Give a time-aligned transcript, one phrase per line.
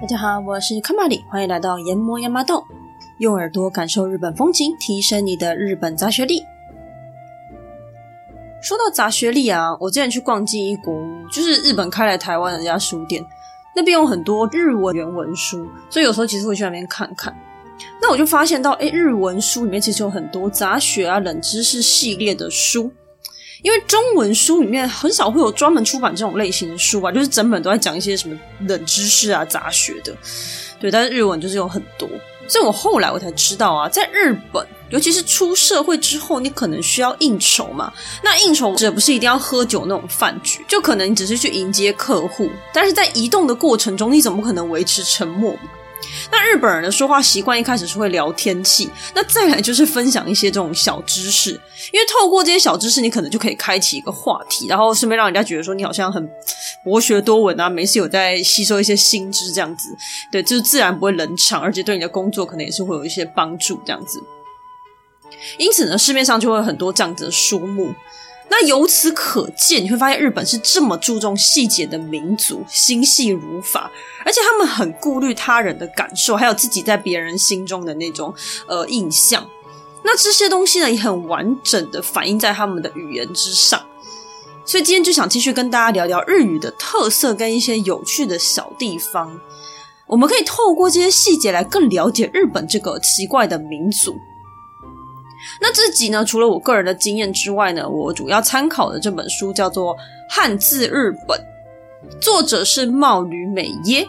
[0.00, 2.64] 大家好，我是卡玛里，欢迎来到研磨亚麻豆，
[3.18, 6.42] 用耳朵感受日本风情，提升你的日本杂学力。
[8.60, 10.92] 说到杂学力啊，我之前去逛纪伊国，
[11.30, 13.24] 就是日本开来台湾的那家书店，
[13.76, 17.32] 那边有很多日文原文书，所以有时候其实会去那边看看。
[18.02, 22.90] 那我就发现到，诶，日文书里面其实有很多杂学啊、冷知识系列的书。
[23.64, 28.38] 因为中文书里面很少会有专门出版这种类型的书吧，就是整本都在讲一些什么
[28.68, 30.14] 冷知识啊、杂学的，
[30.78, 30.90] 对。
[30.90, 32.06] 但是日文就是有很多，
[32.46, 37.90] 所以我后来我才知道啊，在日本，尤其是出社会之后，你可能需要应酬嘛。
[38.22, 45.56] 那应酬这不是一定要喝酒那种饭局，就可能你只是去迎接客户，但是在移动的过程中，你怎么可能维持沉默？
[46.30, 51.50] 那日本人的说话习惯一开始是会聊天气，那再来就是分享一些这种小知识，
[51.92, 56.28] 因为透过这些小知识，你可能就可以开启一个话题，然后顺便让人家觉得说你好像很
[56.84, 59.96] 博学多闻啊，没事有在吸收一些新知这样子，
[60.32, 64.22] 对，就是自然不会冷场，而且对你的工作可能也是会有一些帮助这样子。
[65.58, 67.94] 因此呢，市面上就会有很多这样子的书目。
[68.48, 73.90] 那由此可见，你会发现日本是这么注重细节的民族，心细如发，
[74.24, 78.32] 而且他们很顾虑他人的感受，还有自己在别人心中的那种
[78.68, 79.44] 呃印象。
[80.04, 83.82] 那这些东西呢，也很完整的反映在他们的语言之上。
[84.66, 89.40] 所以今天就想继续跟大家聊聊日语的特色跟一些有趣的小地方。
[90.06, 94.16] 我们可以透过这些细节来更了解日本这个奇怪的民族。
[95.60, 99.94] 那这集呢，除了我个人的经验之外呢，我主要参考的这本书叫做
[100.28, 101.38] 《汉字日本》，
[102.20, 104.08] 作者是茂吕美耶。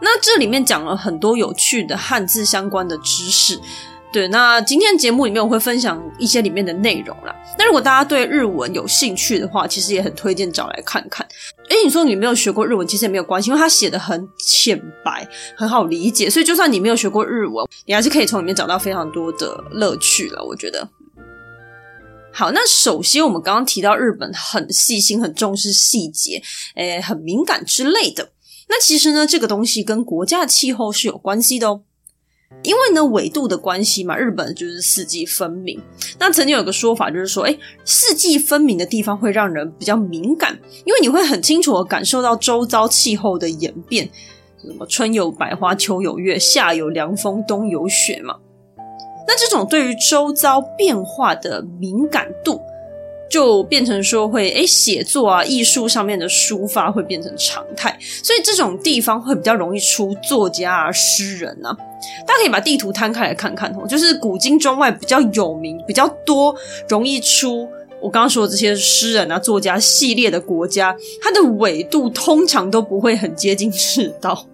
[0.00, 3.60] 那这里面讲了很多有趣的汉字相关的知识。
[4.10, 7.36] 对，那今天节目里面我会分享一些里面的内容啦。
[7.58, 11.26] 那如果大家对日文有兴趣的话，其实也很推荐找来看看。
[11.68, 20.42] 诶，你说你没有学过日文，其实也没有关系，因为它写的很浅白，很好理解，所以就算你没有学过日文，你还是可以从里面找到非常多的乐趣了。
[20.42, 20.88] 我觉得。
[22.32, 26.42] 好，那首先我们刚刚提到日本很细心、很重视细节，
[26.76, 28.30] 诶，很敏感之类的。
[28.70, 31.82] 那其实呢，这个东西跟国家气候是有关系的哦。
[32.62, 35.80] 因为呢，纬度的关系嘛，日本就是四季分明。
[36.18, 44.08] 那曾经有个说法，就是说，诶，四季分明的地方会让人比较敏感，因为你会很清楚地感受到周遭气候的演变，
[44.62, 48.36] 什么春有百花，秋有月，夏有凉风，冬有雪嘛。
[49.26, 52.60] 那这种对于周遭变化的敏感度，
[53.28, 61.76] 就变成说会诶，写作啊，艺术上面的抒发会变成常态，所以这种地方会比较容易出作家啊、诗人啊。
[62.26, 66.54] 大家可以把地图摊开来看看，就是古今中外比较有名、比较多、
[66.88, 67.68] 容易出
[68.00, 74.46] 我刚刚说的这些诗人啊、作家系列的国家，它的纬度通常都不会很接近赤道。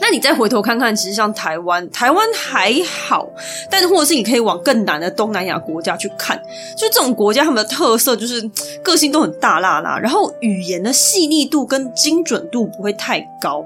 [0.00, 3.28] 那你再回头看看，其实像台湾，台湾还好，
[3.70, 6.40] 但是或者是你可以往更南的东南亚国家去看，
[6.76, 8.40] 就这种国家，他们的特色就是
[8.82, 13.64] 个性都很大剌剌，然后语言的细腻度跟精准度不会太高。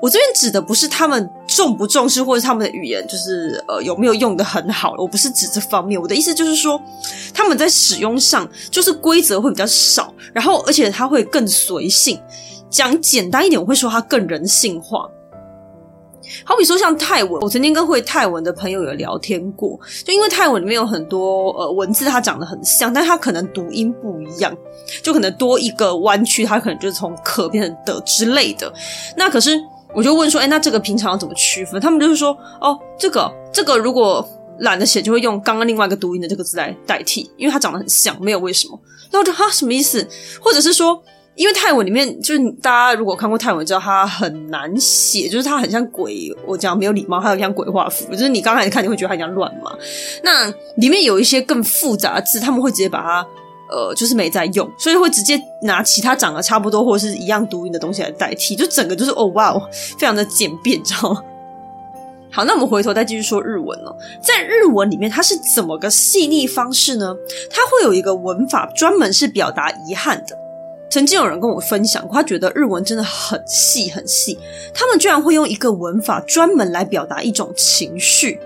[0.00, 6.00] 我这边指的不是他们重不重视，或者他们的语言就是呃有没有用的很好，我不是指这方面。
[6.00, 6.80] 我的意思就是说，
[7.34, 12.20] 他们在使用上就是规则会比较少，然后而且它会更随性。
[12.70, 15.08] 讲简单一点，我会说它更人性化。
[16.44, 24.56] 好比说像泰文，我曾经跟会泰文的朋友有聊天过，就因为泰文里面有很多呃文字，它长得很像，但它可能读音不一样，
[25.02, 28.72] 就可能多一个弯曲，它可能就是从可变成的之类的。
[29.16, 29.58] 那可是。
[29.94, 31.80] 我就问说，哎，那这个平常要怎么区分？
[31.80, 34.22] 他们就是说，哦，这个这个如果
[34.58, 38.78] 懒得写，就会用刚刚另外一个读音的这个字来代替，因为它长得很像，没有为什么。
[39.10, 40.06] 那我就哈什么意思？
[40.42, 41.02] 或者是说，
[41.38, 49.72] 因为泰文里面就是大家如果看过泰文，知道它很难写，就是它很像鬼，我讲没有礼貌，还有像鬼画符，就是你刚开始看你会觉得它很像乱嘛。
[50.22, 53.26] 那里面有一些更复杂的字，他们会直接把它。
[53.70, 59.68] 呃，就是没在用，所以会直接拿其他长得差不多或者是一样读音的东西来代替，就整个就是哦哇哦，
[59.98, 61.22] 非常的简便，知道吗？
[62.32, 67.14] 好，那我们回头再继续说日文哦，在日文里面它是怎么个细腻方式呢？
[67.50, 70.34] 它会有一个文法专门是表达遗憾的。
[70.90, 74.38] 曾经有人跟我分享过，他觉得日文真的很细很细，
[74.72, 78.40] 他们居然会用一个文法专门来表达一种情绪。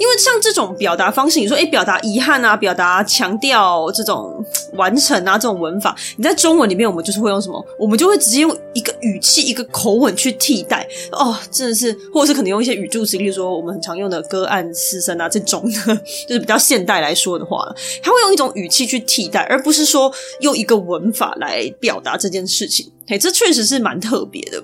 [0.00, 4.42] 因为像这种表达方式，你说诶，表达遗憾啊，表达强调这种
[4.72, 7.62] 完成啊，这种文法，你在中文里面我们就是会用什么？
[7.78, 10.88] 我们就会直接用一个语气、一个口吻去替代。
[11.12, 15.94] 哦，真的是，或者是可能用一些语助词，例如说我们很常用的歌案师生啊这种的，
[16.26, 17.70] 就是比较现代来说的话，
[18.02, 20.10] 他会用一种语气去替代，而不是说
[20.40, 22.90] 用一个文法来表达这件事情。
[23.06, 24.62] 嘿，这确实是蛮特别的。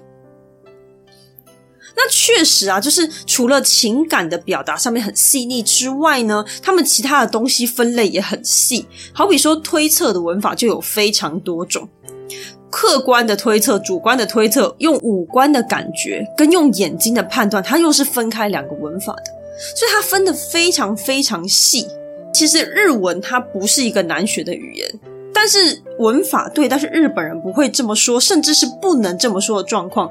[1.99, 8.87] 那确实啊，就是除了情感的表达上面很细腻之外呢，他们其他的东西分类也很细。
[9.15, 11.89] 好比说推测的文法就有非常多种，
[12.71, 19.23] 客观的推测、主观的推测，用五官的感觉跟用眼睛的判断，它又是分开两个文法的，
[19.75, 21.87] 所以它分的非常非常细。
[22.35, 25.01] 其实日文它不是一个难学的语言，
[25.33, 30.11] 但是文法对，但是日本人不会这么说，甚至是不能这么说的状况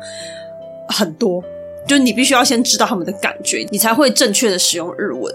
[0.89, 1.43] 很多。
[1.87, 5.33] 就你必须要先知道他们的感觉，你才会正确的使用日文。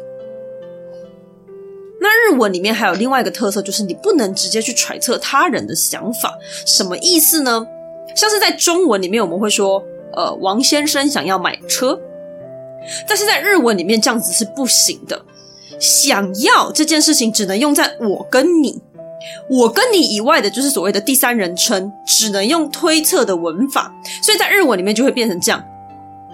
[2.01, 6.37] 那日文里面还有另外一个特色，就是你不能直接去揣测他人的想法。
[6.65, 7.67] 什么意思呢？
[8.17, 12.01] 像是在中文里面，我们会说，呃，王先生想要买车，
[13.07, 15.21] 但是在日文里面这样子是不行的。
[15.79, 18.81] 想要这件事情只能用在我跟你，
[19.49, 25.63] 我跟你以外的，就是所谓的第三人称，只能用推测的文法，所以在日文里面就会变成这样。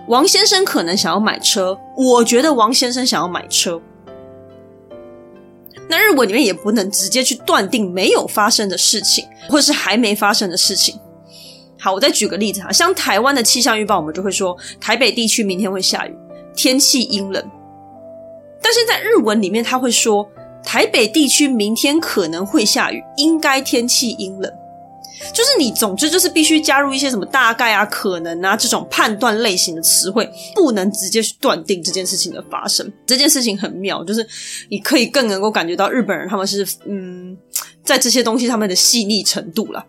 [0.09, 3.81] 王先生可能想要买车，我觉得王先生想要买车。
[5.89, 10.99] 那日文里面也不能直接去断定没有发生的事情，或者是还没发生的事情。
[11.79, 16.17] 好，我再举个例子哈，像台湾的气象预报，我们就会说台北地区明天会下雨，
[16.55, 17.51] 天气阴冷。
[18.63, 20.29] 但是在日文里面，他会说
[20.63, 24.53] 台北地区明天可能会下雨，应该天气阴冷。
[25.33, 32.91] 就是你，总之就是必须加入一些什么大概啊、可能啊这种判断类型的词汇，不能直接去断定这件事情的发生。
[33.07, 34.27] 这件事情很妙，就是
[34.71, 37.37] 你可以更能够感觉到日本人他们是嗯，
[37.85, 39.85] 在这些东西他们的细腻程度了。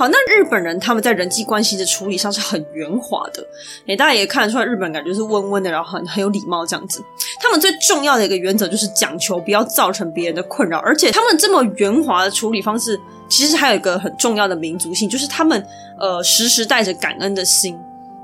[0.00, 3.46] 好，那日本人他们在人际关系的处理上是很圆滑的，
[3.86, 7.04] 诶，大家也看得出来，日本感觉是温温的，然后很很有礼貌这样子。
[7.38, 12.98] 他们最重要的一个原则就是讲求不要造成别人的困扰，而且他们这么圆滑的处理方式，
[13.28, 15.62] 其实还有一个很重要的民族性，就是他们
[15.98, 17.78] 呃时时带着感恩的心。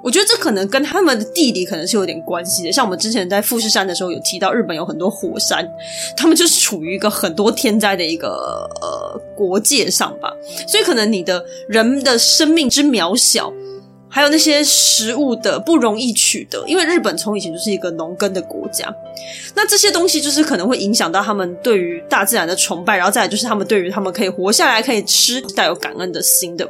[0.07, 2.71] 我觉得这可能跟他们的地理可能是有点关系的。
[2.71, 5.69] 像我们之前在富士山的时候有提到，日本有很多火山，
[6.17, 10.33] 他们就是处于一个很多天灾的一个呃国界上吧。
[10.69, 13.53] 所以可能你的人的生命之渺小，
[14.09, 18.89] 还有那些食物的不容易取得，因为日本从以前就是一个农耕的国家。
[19.57, 26.65] 那这些东西就是可能会影响到他们对于大自然的崇拜，然后再来就是他们对于他们可以活下来、可以吃，带有感恩的心的。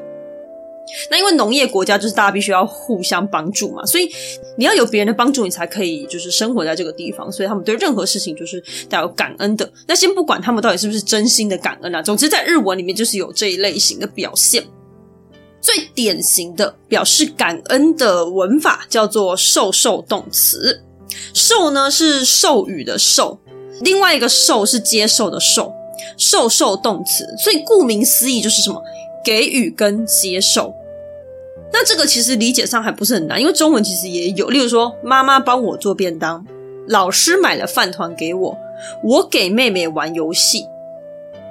[1.11, 4.09] 那因为农业国家就是大家必须要互相帮助嘛，所以
[4.56, 7.31] 你要有别人的帮助，你才可以就是生活在这个地方。
[7.31, 9.71] 所以他们对任何事情就是带有感恩的。
[9.87, 14.65] 那先不管他们到底是不是真心的感恩啊，总之在日文里面就是有这一类型的表现。
[15.61, 20.81] 最典型的表示感恩的文法叫做授受动词，
[21.35, 23.37] 授呢是授予的授，
[23.81, 25.73] 另外一个受是接受的受，
[26.17, 27.27] 授受动词。
[27.43, 28.81] 所以顾名思义就是什么？
[29.26, 30.73] 给予跟接受，
[31.73, 36.46] 那这个其实理解上还不是很难，因为中文其实也有，例如说妈妈帮我做便当，
[36.87, 38.56] 老师买了饭团给我，
[39.02, 40.62] 我给妹妹玩游戏，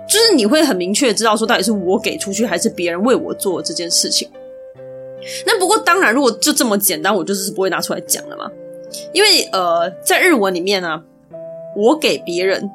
[0.07, 4.29] 就是你会很明确知道说到底是我给出去还是别人为我做这件事情。
[5.45, 8.49] 那不过当然，如果就这么简单，我就是不会拿出来讲了嘛，
[9.11, 11.03] 因为呃，在日文里面呢，
[11.75, 12.71] 我给别人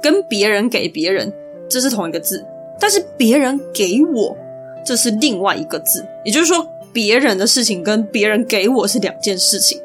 [0.00, 1.30] 跟别人给别人，
[1.68, 2.46] 这是同一个字。
[2.80, 4.36] 但是别人给我，
[4.84, 9.80] 这是另外一个字，也就是说，别人的事情跟别人给我是两件事情。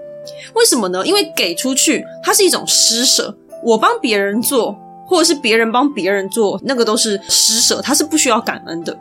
[0.56, 1.06] 为什么呢？
[1.06, 4.76] 因为给出去，它是一种施舍，我帮别人做，
[5.06, 8.98] 或者是别人帮别人做，那个都是施舍，它是不需要感恩的，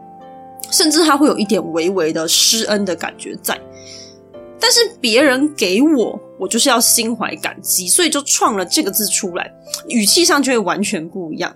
[0.70, 3.58] 甚至它会有一点微微的施恩的感觉在。
[4.60, 9.52] 但是别人给我，我就是要心怀感激，所以就创了这个字出来，
[9.88, 11.54] 语气上就会完全不一样。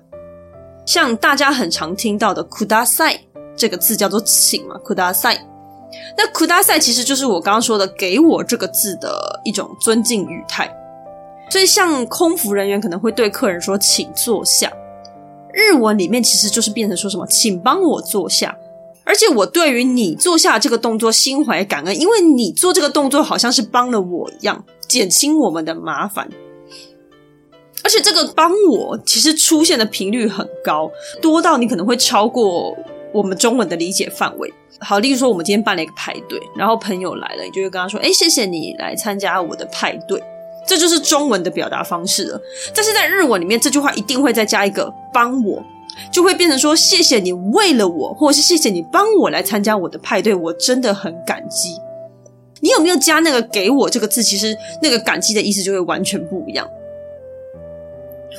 [0.90, 3.20] 像大家很常听到的“ください”
[3.56, 5.40] 这个字叫做“请”嘛，“ください”。
[6.18, 10.70] 那“ください”其实就是我刚刚说的“给我”这个字的一种尊敬语态。
[11.50, 14.72] 所以，像空服人员可能会对客人说“请坐下”，
[15.54, 18.58] 日文里面其实就是变成说什么“请帮我坐下”，
[19.06, 26.28] 而且我对于你坐下这个动作心怀感恩，因为你做这个动作好像是帮了我一样，减轻我们的麻烦。
[27.83, 32.77] 而且这个帮我其实出现的频率很高，多到你可能会超过
[33.13, 34.53] 我们中文的理解范围。
[34.81, 40.23] 好，例如说我们今天办了一个派对，然后朋友来了，你就会跟他说：“哎，谢谢你来参加我的派对。”
[40.67, 42.41] 这就是中文的表达方式了。
[42.75, 45.63] 但是在日文里面，这句话一定会再加一个“帮我”，
[46.13, 51.77] 就会变成说：“谢谢你为了我，或者是谢谢你帮我来参加我的派对，我真的很感激。”
[52.63, 54.23] 你有没有加那个“给我”这个字？
[54.23, 56.69] 其实那个感激的意思就会完全不一样。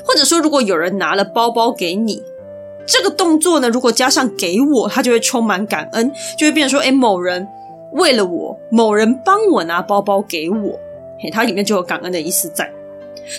[0.05, 2.21] 或者说，如果有人拿了包包给你，
[2.87, 7.47] 这个动作呢，如果加上“给我”，它就会充满感恩，就会变成说：“诶，某人
[7.93, 10.79] 为了我，某人帮我拿包包给我，
[11.19, 12.69] 嘿，它里面就有感恩的意思在。”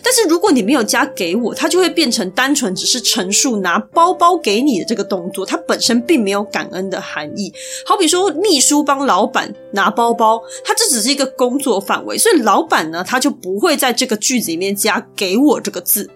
[0.02, 7.52] 但是如果你没有加给我，它就会变成单纯只是陈述拿包包给你的这个动作，它本身并没有感恩的含义。
[7.85, 16.09] 好比说，秘书帮老板拿包包，它这只是一个工作范围，所以老板呢，他就不会在这个句子里面加给我这个字。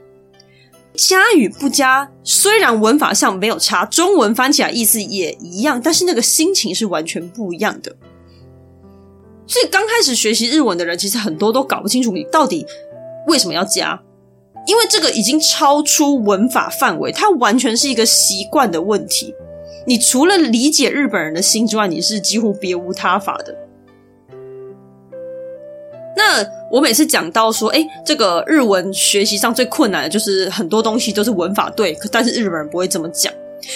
[0.97, 7.95] 加与不加，虽然文法上没有差，中文翻起来意思也一样，但是那个心情是完全不一样的。
[9.47, 12.67] 所以刚开始学习日文的人，其实很多都搞不清楚你到底。
[13.29, 14.01] 为什么要加？
[14.67, 19.33] 因为这个已经超出文法范围，它完全是一个习惯的问题。
[19.87, 23.66] 你除了理解日本人的心之外，你是几乎别无他法的。
[26.17, 33.33] 那我每次讲到说，诶，这个日文学习上最困难的就是很多东西都是文法对，但是日本人不会这么讲。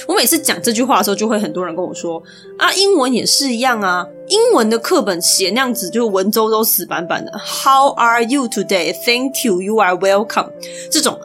[0.06, 2.23] 我每次讲这句话的时候，就会很多人跟我说
[2.59, 7.32] ：“啊，英文也是一样啊，英文的课本写那样子，就文绉绉死板板的。
[7.38, 8.94] How are you today?
[9.04, 9.61] Thank you.
[9.61, 10.50] You are welcome。
[10.90, 11.18] 这种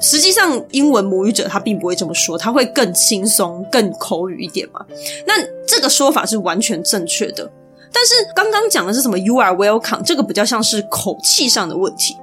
[0.00, 4.84] 实际上英文母语者他并不会这么说，他会更轻松、更口语一点嘛。
[5.26, 5.34] 那
[5.66, 7.48] 这个说法是完全正确的，
[7.92, 12.16] 但是刚刚讲的是什么？You are welcome，这个比较像是口气上的问题。”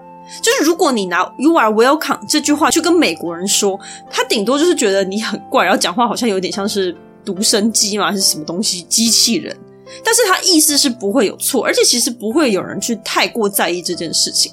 [0.43, 3.79] 就是如果你拿 “You are welcome” 这句话去跟美国人说，
[4.11, 6.95] 他顶多就是觉得你很怪，然后讲话好像有点像是
[7.25, 9.55] 独生机嘛，还是什么东西机器人。
[10.03, 14.51] 但是他意思是不会有错，而且其实不会有人去太过在意这件事情。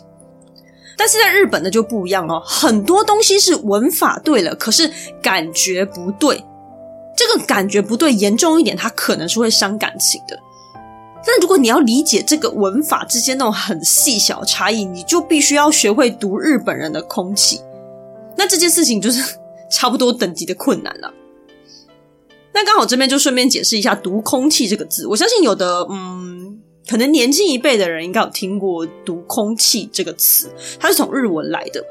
[0.97, 6.43] 但是在日本呢就不一样哦，很多东西是文法对了，可是感觉不对。
[7.15, 10.39] 这个感觉不对，严重一点，它可能是会伤感情的。
[11.26, 17.61] 但如果你要理解这个文法之间那种很细小的差异，你就必须要学会读日本人的空气。
[18.37, 19.35] 那这件事情就是
[19.71, 21.12] 差不多等级的困难了。
[22.52, 25.06] 那刚好这边就顺便解释一下“读空气”这个字。
[25.09, 31.85] 我相信有的嗯，可能年轻一辈的人应该有听过“读空气”这个词，它是从日文来的，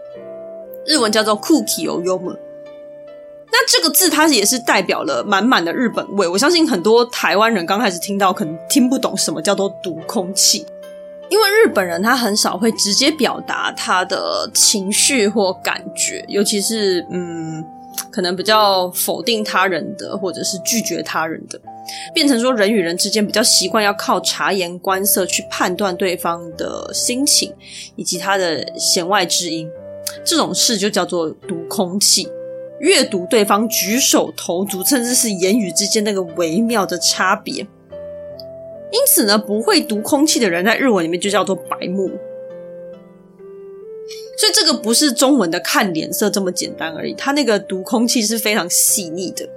[0.87, 2.35] 日文叫做 “cookie o yomu”。
[3.57, 6.27] 那这个字，它也是代表了满满的日本味。
[6.27, 10.65] 我相信很多台湾人刚开始听到，可能听不懂什么叫做“读空气”，
[11.31, 17.63] 因为日本人他很少会直接表达他的情绪或感觉，尤其是嗯，
[18.11, 21.57] 可能比较否定他人的，或者是拒绝他人的，
[22.13, 27.53] 变成说人与人之间比较习惯要靠察言观色去判断对方的心情
[27.95, 29.69] 以及他的弦外之音，
[30.25, 32.27] 这种事就叫做“读空气”。
[32.85, 37.55] 阅读对方举手投足，甚至是言语之间那个微妙的差别，
[38.91, 42.11] 因此呢，不会读空气的人在日文里面就叫做白目。
[44.37, 49.49] 所以这个不是中文的看脸色这么简单而已，他那个读空气是非常细腻的。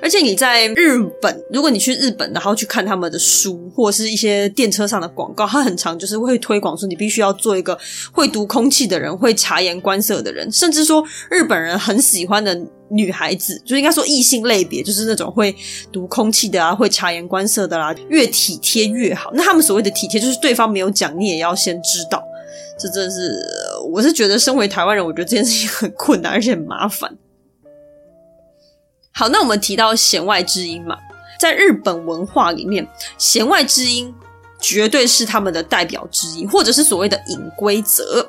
[0.00, 7.78] 而且你在日本，如果你去日本，然后去看他们的书或者是一些电车上的广告，它很常就是会推广说你必须要做一个
[8.12, 12.58] 会读空气的人，会察言观色的人，甚至说日本人很喜欢的
[12.90, 15.54] 女孩子，就应该说异性类别，就是那种会
[15.90, 19.30] 读空气的啊，会察言观色的啦、越体贴越好。
[19.34, 22.22] 那他们所谓的体贴，就是对方没有讲，你也要先知道。
[22.78, 23.32] 这真是，
[23.92, 27.16] 我是觉得身为台湾人，我觉得这件事情很困难，而且很麻烦。
[29.16, 30.98] 好，那我们提到弦外之音嘛，
[31.38, 32.84] 在日本文化里面，
[33.16, 34.12] 弦外之音
[34.60, 38.28] 绝对是他们的代表之一，或者是所谓的隐规则。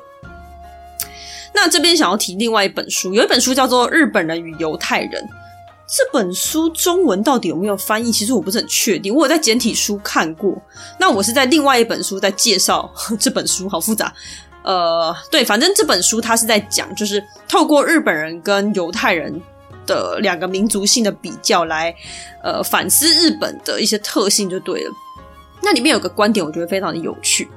[1.52, 5.10] 那这边想要提另外一本书，有一本书叫做《日本人与犹太人》，
[5.88, 8.12] 这本书中文到底有没有翻译？
[8.12, 9.12] 其实我不是很确定。
[9.12, 10.56] 我有在简体书看过，
[11.00, 12.88] 那我是在另外一本书在介绍
[13.18, 14.14] 这本书，好复杂。
[14.62, 19.42] 呃，对，反正这本书它是在讲，就是透过日本人跟犹太人。
[19.86, 21.94] 的两个民族性的比较来，
[22.42, 24.90] 呃，反思日本的一些特性就对了。
[25.62, 27.48] 那里面有个观点，我觉得非常的有趣。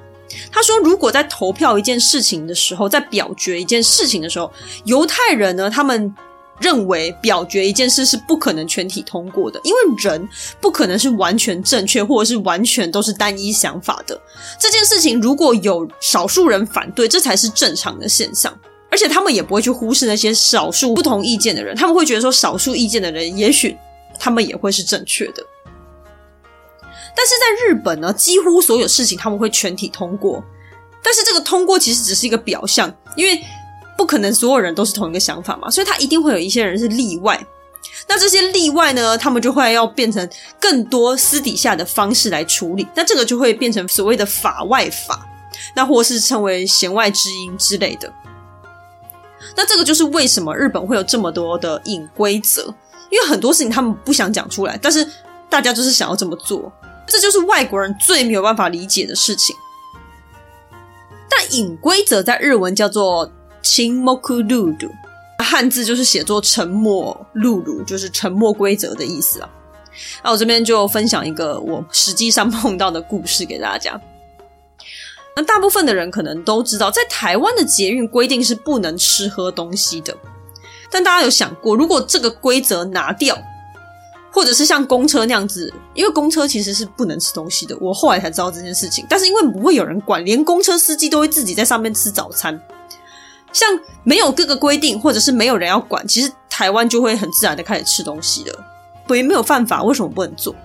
[0.51, 4.51] 他说，如果在投票一件事情的时候，在表决一件事情的时候，
[4.85, 6.13] 犹太人呢，他们
[6.59, 10.27] 认为表决一件事是不可能全体通过的，因为人
[10.61, 14.19] 不可能是完全正确，或者是完全都是单一想法的。
[14.59, 18.55] 这件事情如果有少数人反对，这才是正常的现象。
[18.91, 23.77] 而且他们也不会去忽视那些少数不同意见的人，他们会觉得说，少数意见的人也许
[24.17, 25.45] 他们也会是正确的。
[27.15, 30.43] 但是在日本呢，几乎所有事情他们会全体通过，
[31.03, 33.43] 但是这个通过其实只是一个表象，因为
[33.97, 37.39] 不可能所有人都是同一个想法嘛，所以他一定会有一些人是例外。
[38.07, 40.27] 那这些例外呢，他们就会要变成
[40.59, 45.27] 更多私底下的方式来处理，那这个就会变成所谓的法外法，
[45.75, 48.11] 那或是称为弦外之音之类的。
[49.56, 52.62] 那这个就是为什么日本会有这么多的隐规则，
[53.10, 55.06] 因为很多事情他们不想讲出来，但是
[55.48, 56.72] 大家就是想要这么做。
[57.06, 59.54] 这就是外国人最没有办法理解的事情。
[61.28, 63.30] 但隐规则在日文叫做“
[63.62, 64.90] 沈黙ルール”，
[65.38, 69.50] 汉字就是写作“沉默ルール”，就是沉默规则的意思啊。
[70.22, 74.00] 那我这边就分享一个我实际上碰到的故事给大家。
[75.35, 80.15] 那大部分的人可能都知道，在台湾的捷运规定是不能吃喝东西的。
[80.91, 83.37] 但大家有想过，如果这个规则拿掉？
[84.31, 87.75] 或者是像公车那样子，因为公车其实是不能吃东西的。
[87.81, 92.61] 我后来才知道这件事情，但是因为不会有人管，连公车司机都会自己在上面吃早餐。
[93.51, 93.67] 像
[94.03, 98.65] 没有各个规定，或者是没有人要管，其实台湾就会很自然的开始吃东西了。
[99.07, 100.55] 所以没有犯法，为什么不能做？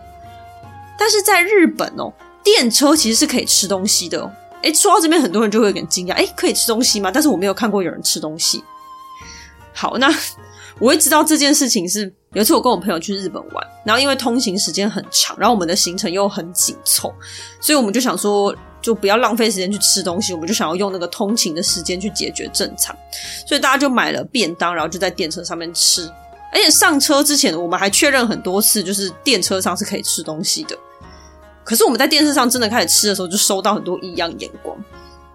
[0.99, 4.31] 但是在日本哦，电车其实是可以吃东西的哦。
[4.65, 7.11] 诶，说到这边，很多人就会有点惊讶，诶，可以吃东西吗？
[7.13, 8.63] 但是我没有看过有人吃东西。
[9.73, 10.09] 好，那
[10.79, 12.13] 我会知道这件事情是。
[12.33, 17.15] 有一次我跟我朋友去日本玩，然后因为通勤时间很长，然后我们的行程又很紧凑，
[17.61, 18.53] 所以我们就想说，
[18.83, 22.93] 就不要浪费时间去吃东西，我们就想要用那个通勤的时间去解决正餐，
[23.47, 26.11] 所以大家就买了便当，然后就在电车上面吃。
[26.53, 30.77] 而且上车之前，我们还确认很多次，就是电车上是可以吃东西的。
[31.65, 34.77] 可是我们在电视上真的开始吃的时候，就收到很多异样眼光，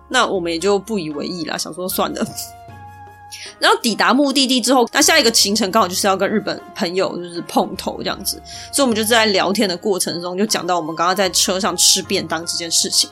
[0.08, 2.26] 那我们也就不以为意啦，想说算了。
[3.60, 13.10] 然后抵达目的地之后，那下一个行程刚好就是要跟日本朋友就是碰头这样子，所以我们就在聊天的过程中就讲到我们刚刚在车上吃便当这件事情，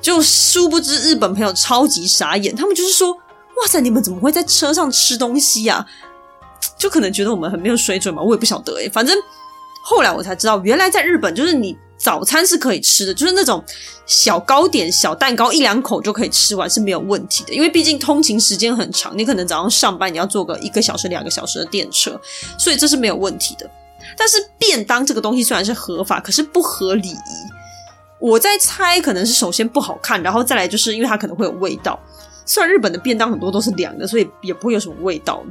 [0.00, 3.10] 就殊不知日本朋友超级傻眼，他们就是说
[3.56, 5.86] ：“哇塞，你们怎么会在车上吃东西呀？”
[6.76, 9.16] 就可能觉得我们很没有水准嘛，我也不晓得诶，反正
[9.82, 11.76] 后来我才知道，原来在日本就是你。
[11.98, 13.62] 早餐是可以吃的，就是那种
[14.06, 17.52] 小糕点、小蛋糕，一两口就可以吃完是没有问题的。
[17.52, 22.18] 因为毕竟通勤时间很长，你可能早上上班你要坐个一个小时、两个小时的电车，
[22.56, 23.68] 所以这是没有问题的。
[24.16, 27.18] 但是便当这个东西虽然是合法，可是不合礼仪。
[28.20, 31.98] 我在猜，可能是首先不好看，然后再来就是因为它可能会有味道。
[32.46, 35.42] 虽然日本的便当很多都是凉的，所以也不会有什么味道。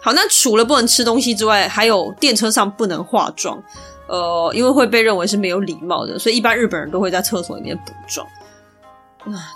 [0.00, 3.62] 好，那除了不能吃东西之外，还有电车上不能化妆。
[4.10, 8.26] 呃，因为会被认为是没有礼貌的，所以一般日本人都会在厕所里面补妆。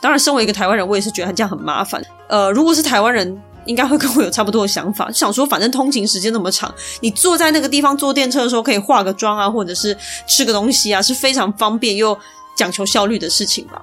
[0.01, 2.01] 当然，身为一个台湾人，我也是觉得这样很麻烦。
[2.29, 12.17] 呃，如果是台湾人，应该会跟我有差不多的想法，想说反正通勤时间那么长，你坐在那个地方坐电车的时候可以化个妆啊，或者是吃个东西啊，是非常方便又
[12.57, 13.83] 讲求效率的事情吧。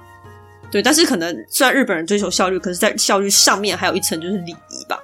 [0.70, 4.98] 对，但是可能虽然日本人追求效率，可是在效率上面还有一层就是礼仪吧。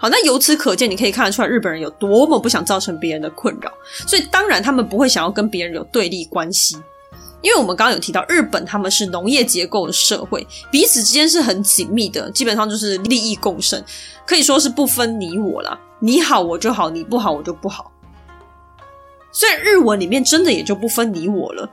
[0.00, 3.72] 好，那由此可见，你可以看得出来日本人有多么不想造成别人的困扰，
[4.06, 6.76] 所以当然他们不会想要跟别人有对立关系，
[7.42, 13.82] 因为我们刚刚有提到，日本他们是农业结构的社会，彼此之间是很紧密的，基本上就是利益共生，
[14.24, 17.90] 可以说是不分你我啦，你好我就好，你不好我就不好。
[19.32, 21.68] 所以日文里面真的也就不分你我了，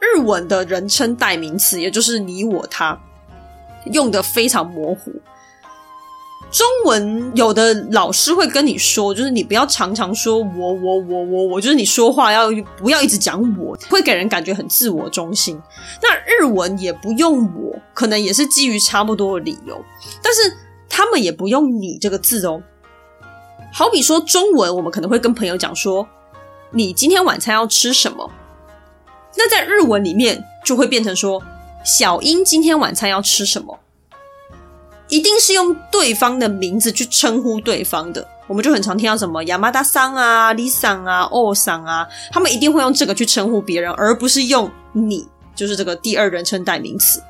[0.00, 3.00] 日文的人称代名词也就是你我他，
[3.92, 5.12] 用得非常模糊。
[6.50, 15.60] 中文有的老师会跟你说，就是你不要常常说我我我我我，就是你说话要不要一直讲我，会给人感觉很自我中心。
[16.00, 19.84] 那日文也不用我，可能也是基于差不多的理由，
[20.22, 20.56] 但是
[20.88, 22.62] 他们也不用你这个字哦。
[23.72, 26.06] 好比说中文，我们可能会跟朋友讲说，
[26.70, 28.30] 你今天晚餐要吃什么？
[29.36, 31.42] 那在日文里面就会变成说，
[31.84, 33.78] 小英今天晚餐要吃什么？
[35.08, 47.22] 一定是用对方的名字去称呼对方的，我们就很常听到什么亚麻达桑啊、李桑啊、欧桑啊，他们一定会用这个去称呼别人，而不是用你，就是这个第二人称代名词。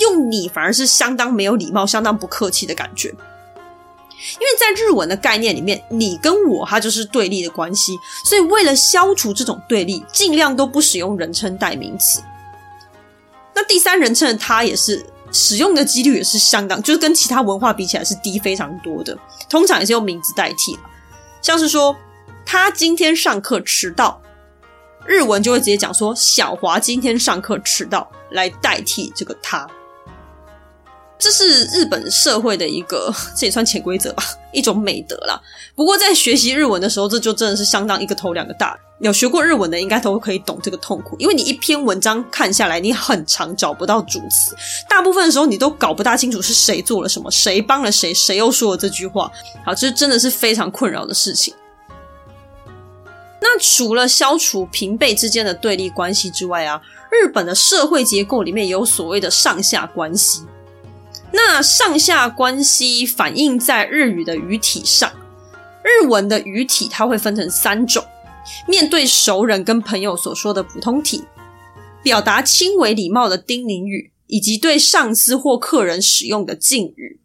[0.00, 3.08] 用你反而是相当没有礼貌、相当不客气的感觉。
[3.10, 12.20] 因为在日文的概念里面，你跟我它就是对立的关系，所以为了消除这种对立，尽量都不使用人称代名词。
[13.54, 15.06] 那第三人称的他也是。
[15.32, 19.16] 使用的几率也是相当，就是跟其他文化比起来是低非常多的。
[19.48, 20.78] 通常也是用名字代替，
[21.42, 21.96] 像是说
[22.44, 24.20] 他今天上课迟到，
[25.06, 29.68] 日文就会直接讲说小华今天上课迟到来代替这个他。
[31.18, 35.40] 这是日本社会的一个， 这也算潜规则吧，一种美德啦。
[35.74, 38.78] 不过在学习日文的时候，这就真的是相当一个头两个大。
[39.00, 44.56] 有学过日文的应该都可以懂这个痛苦，因为你一篇文章看下来，你很常找不到主词，
[44.88, 49.30] 大部分的时候你都搞不大清楚是谁做了什么，谁帮了谁，谁又说了这句话。
[49.64, 51.54] 好，这真的是非常困扰的事情。
[53.40, 60.42] 那除了消除平辈之间的对立关系之外啊，日本的社会结构里面也有所谓的上下关系。
[61.32, 65.12] 那上下关系反映在日语的语体上，
[65.82, 68.04] 日文的语体它会分成三种：
[68.66, 71.24] 面对熟人跟朋友所说的普通体，
[72.02, 77.20] 表达轻微礼貌的叮咛语，以及对上司或客人使用的敬语。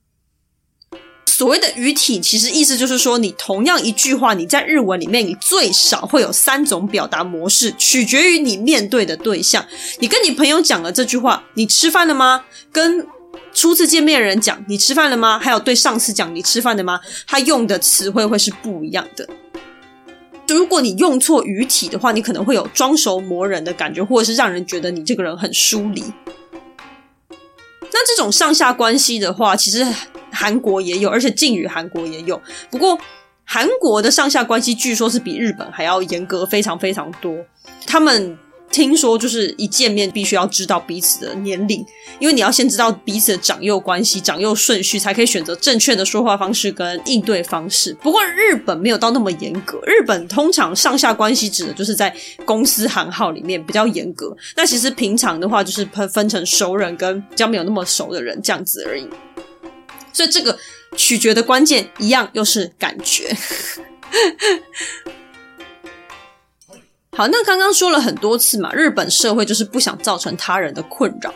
[1.26, 9.66] 所谓的语体，其实意思就是说，你同样一句话，你在日文里面，你最少会有三种表达模式，取决于你面对的对象。
[9.98, 12.46] 你跟你朋友讲了这句话，你吃饭了吗？
[12.72, 13.08] 跟
[13.54, 15.40] 初次见面的人讲，你吃饭了吗？
[15.40, 17.00] 还有对上司讲，你吃饭了吗？
[17.28, 19.28] 他用的词汇会是不一样的。
[20.48, 26.04] 如果你用错语体的话，你可能会有装熟磨人的感觉，或者是让人觉得你这个人很疏离。
[27.96, 29.86] 那这种上下关系的话，其实。
[30.36, 32.42] 韩国也有，而且敬语韩国也有。
[32.72, 33.00] 不过，
[33.46, 37.38] 韩国的上下关系据说是比日本还要严格，非常非常多。
[37.86, 38.36] 他们
[38.74, 41.86] 听说就是一见面必须要知道彼此的年龄，
[42.20, 47.96] 因为你要先知道彼此的长幼关系、长幼顺序，才可以选择正确的说话方式跟应对方式。
[48.02, 49.80] 不过，日本没有到那么严格。
[49.86, 52.12] 日本通常上下关系指的就是在
[52.46, 54.36] 公司行号里面比较严格。
[54.56, 59.08] 那其实平常的话，就是分分成熟人跟比较没有那么熟的人这样子而已。
[60.12, 60.58] 所以这个
[60.98, 63.38] 取决的关键一样，又是感觉。
[67.16, 71.32] 好，那刚刚说了很多次嘛，日本社会就是不想造成他人的困扰。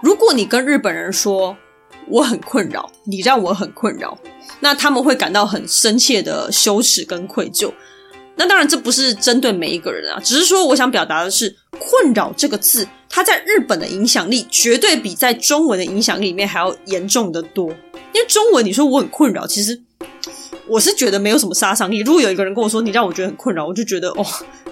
[0.00, 1.56] 如果你跟日本人说
[2.06, 4.16] 我很困扰，你让我很困扰，
[4.60, 7.72] 那他们会感到很深切的羞耻跟愧疚。
[8.36, 17.68] 那当然，这不是针对每一个人啊，只是说我想表达的是“困扰”这个字，它在日本的影响力绝对比在中文的影响力里面还要严重的多。
[18.12, 19.82] 因为中文你说我很困扰，其实
[20.68, 21.98] 我是觉得没有什么杀伤力。
[21.98, 24.24] 如果有一个人跟我说你让我觉得很困扰，我就觉得哦，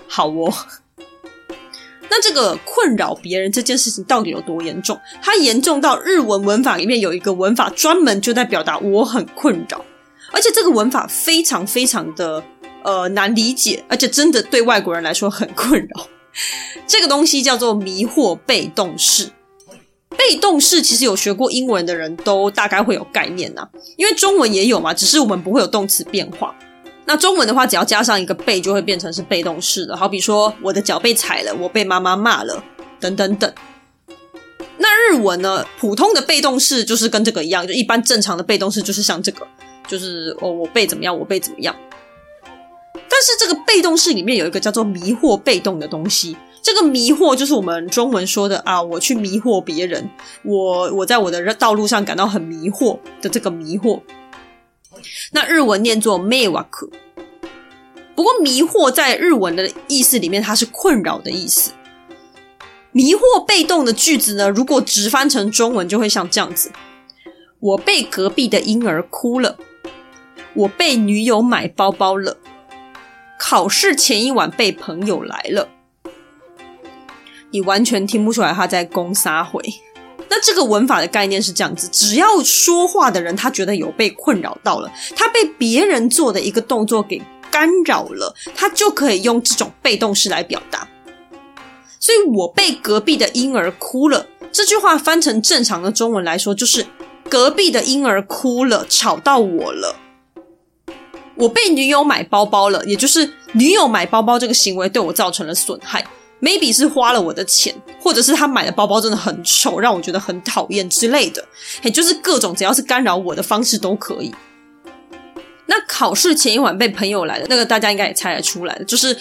[0.09, 0.53] 好哦。
[2.09, 4.99] 那这个困扰别人这件事情到底有多严重？
[5.21, 9.85] 它严重到日文文法里面有一个文法专门就在表达我很困扰，
[10.33, 12.43] 而且这个文法非常非常的。
[12.85, 16.07] 呃，难理解，而且真的对外国人来说很困扰。
[16.87, 19.29] 这个东西叫做迷惑被动式。
[20.17, 26.55] 被动式其实有学过英文的人都大概会有概念呐、啊，因为中文也有嘛，只是我们不会有动词变化。
[27.09, 29.97] 那中文的话，只要加上一个被，就会变成是被动式的。
[29.97, 32.61] 好比说，我的脚被踩了，我被妈妈骂了，
[32.99, 33.53] 等等等。
[34.79, 39.47] 那日文呢，普通的被动式就是跟这个一样，就一般正常的被动式就是像这个，
[39.87, 41.75] 就是哦，我被怎么样，我被怎么样。
[42.93, 50.11] 但是这个被动式里面有一个叫做迷惑被动的东西，这个迷惑就是我们中文说的啊，我去迷惑别人，
[50.43, 54.01] 我我在我的道路上感到很迷惑的这个迷惑。
[55.33, 56.67] 那日文念作迷惑，
[58.15, 61.73] 不过迷惑在日文的意思里面，它是困扰的意思。
[62.93, 66.73] 迷惑被动的句子呢，如果直翻成中文就会像这样子：
[67.61, 69.59] 我被隔壁的婴儿哭了，
[70.55, 72.39] 我被女友买包包了。
[73.39, 75.69] 考试前一晚被朋友来了，
[77.51, 79.63] 你完全听不出来他在攻杀回。
[80.29, 90.87] 那这个文法的概念是这样子：只要说话的人他觉得有被困扰到了，他被别人做的一个动作给干扰了，他就可以用这种被动式来表达。
[91.99, 96.87] 所以我被隔壁的婴儿哭了，这句话翻成正常的中文来说，就是
[97.29, 99.97] 隔壁的婴儿哭了，吵到我了。
[101.37, 106.07] 我被女友买包包了，也就是女友买包包这个行为对我造成了损害
[106.41, 111.45] ，maybe 是花了我的钱，或者是他买的包包真的很丑，让我觉得很讨厌之类的，
[111.83, 114.35] 也就是各种只要是干扰我的方式都可以。
[115.69, 119.17] 那考试前一晚被朋友来了，那个大家应该也猜得出来的，就是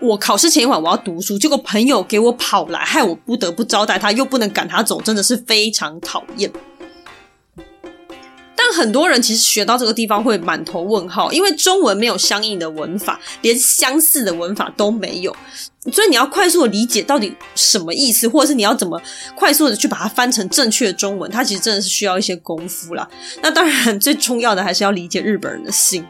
[0.00, 6.50] 我考试前一晚我要读书，结果朋友给我跑来，害我不得不招待他，又不能赶他走，真的是非常讨厌。
[8.72, 15.34] 很多人其实学到这个地方会满头问号，因为中文没有相应的文法，连相似的文法都没有，
[15.92, 19.00] 所以你要快速的理解到底什么意思，或者是你要怎么
[19.34, 23.08] 快速的去把它翻成正确的中文，它其实真的是需要一些功夫啦。
[23.42, 26.04] 那当然，最重要的还是要理解日本人的心。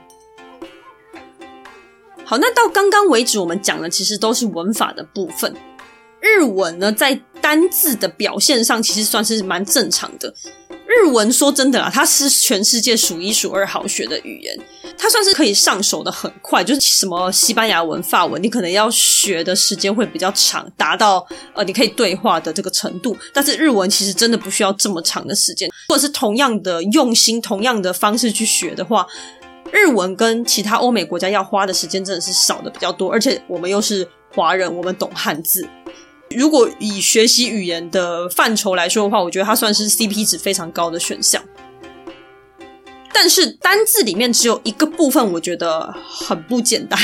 [2.24, 5.54] 好，那到刚刚为止，我们讲的其实都是文法的部分。
[6.20, 10.34] 日文呢，在单字的表现上，其实算是蛮正常的。
[10.98, 14.58] 日文说真的啦，它是全世界数一数二好学的语言，
[14.96, 16.64] 它算是可以上手的很快。
[16.64, 23.16] 就是什么西班牙文、法文，你可能要学的时间会比较长，达到呃你可以对话的这个程度。
[23.32, 29.06] 但是日文其实真的不需要这么长的时间，或者是同样的用心、同样的方式去学的话，
[29.70, 33.10] 日文跟其他欧美国家要花的时间真的是少的比较多。
[33.10, 35.66] 而且我们又是华人，我们懂汉字。
[36.30, 41.42] 如果以学习语言的范畴来说的话，我觉得它算是 CP 值非常高的选项。
[43.12, 46.98] 但是单字里面只有一个部分，我觉得很不简单。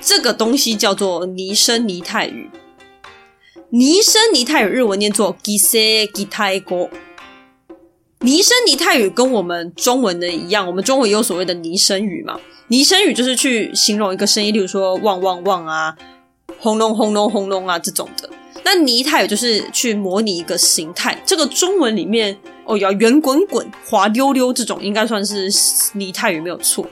[0.00, 2.50] 这个东西叫做拟声拟态语。
[3.70, 6.90] 拟声拟态语日文念作 g i s e gitaigo”。
[8.20, 12.38] 拟声拟态语跟我们中文的一样，我们中文也有所谓的拟声语嘛。
[12.68, 15.96] 拟声语就是去形容一个声音，例如说“汪汪汪”啊。
[16.58, 18.30] 轰隆轰隆轰隆啊，这种的。
[18.64, 21.20] 那拟态就是去模拟一个形态。
[21.26, 25.50] 这个中文里面哦，要圆滚滚、滑溜溜这种，应该算是
[25.92, 26.86] 拟态语没有错。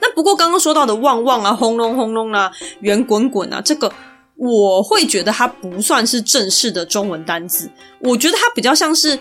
[0.00, 3.92] 那不过刚刚说到的旺旺啊、轰隆轰隆啊、圆滚滚啊，这个
[4.36, 7.68] 我会觉得它不算是正式的中文单字。
[8.00, 9.18] 我觉得它比较像是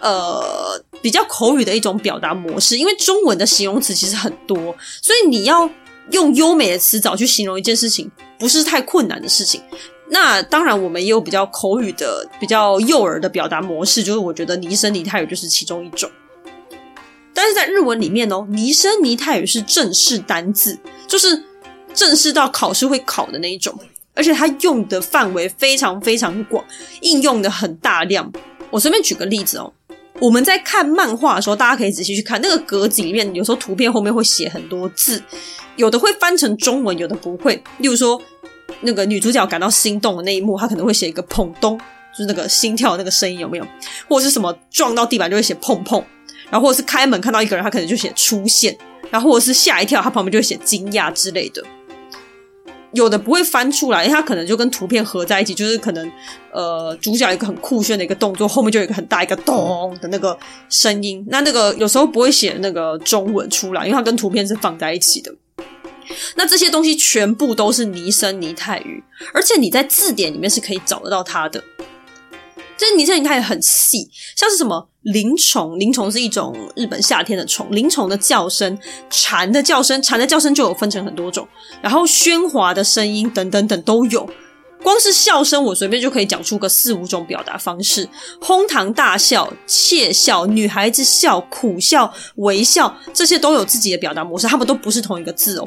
[0.00, 0.42] 呃
[1.00, 4.56] 比较口语的一种表达模式，因为中文的形容词其实很多，
[5.00, 5.70] 所以你要。
[6.10, 8.10] 用优美的词藻去形容一件事情，
[8.44, 9.58] 不是太困难的事情。
[10.10, 16.10] 那当然，我们也有比较口语的、比较幼儿的表达模式，就是我觉得拟声拟态语就是其中一种。
[17.32, 20.78] 但是在日文里面哦，拟声拟态语是正式单字，
[21.08, 21.42] 就是
[21.94, 23.74] 正式到考试会考的那一种，
[24.12, 26.62] 而且它用的范围非常非常广，
[27.00, 28.30] 应用的很大量。
[28.68, 29.72] 我随便举个例子哦。
[30.20, 35.22] 我们在看漫画的时候，大家可以仔细去看那个格子里面，有时候图片后面会写很多字，
[35.76, 37.54] 有的会翻成中文，有的不会。
[37.78, 38.20] 例如说，
[38.82, 41.76] 那个女主角感到心动的那一幕，她可能会写一个“砰咚”，
[42.16, 43.66] 就是那个心跳的那个声音，有没有？
[44.08, 46.02] 或者是什么撞到地板就会写“砰砰”，
[46.48, 48.76] 然后或者是开门看到一个人，他可能就写“出现”，
[49.10, 51.62] 然后或者是吓一跳，他旁边就会写“惊讶”之类的。
[52.94, 56.10] 有的不会翻出来，因为它可能就跟图片合在一起，就是可能
[56.52, 61.24] 呃主角一个很酷炫的一个动作，后面就有一个很大一个咚的那个声音。
[61.28, 65.34] 那那个有时候不会写那个中文出来，因为它跟图片是放在一起的。
[66.36, 69.02] 那这些东西全部都是拟声拟泰语，
[69.32, 71.62] 而且你在字典里面是可以找得到它的。
[72.76, 78.78] 就是拟声拟态很细，像是什么林虫，林虫是一种日本夏天的虫，林虫的叫声，
[79.10, 81.46] 蝉的叫声，蝉的叫声就有分成很多种，
[81.80, 84.28] 然后喧哗的声音等等等都有。
[84.82, 88.06] 光是笑声，我随便就可以讲出个四五种表达方式：
[88.40, 95.66] 哄堂大笑、窃笑、女孩子笑、苦笑、微笑，这些都有自己的表达模式，他们都不是同一个字哦。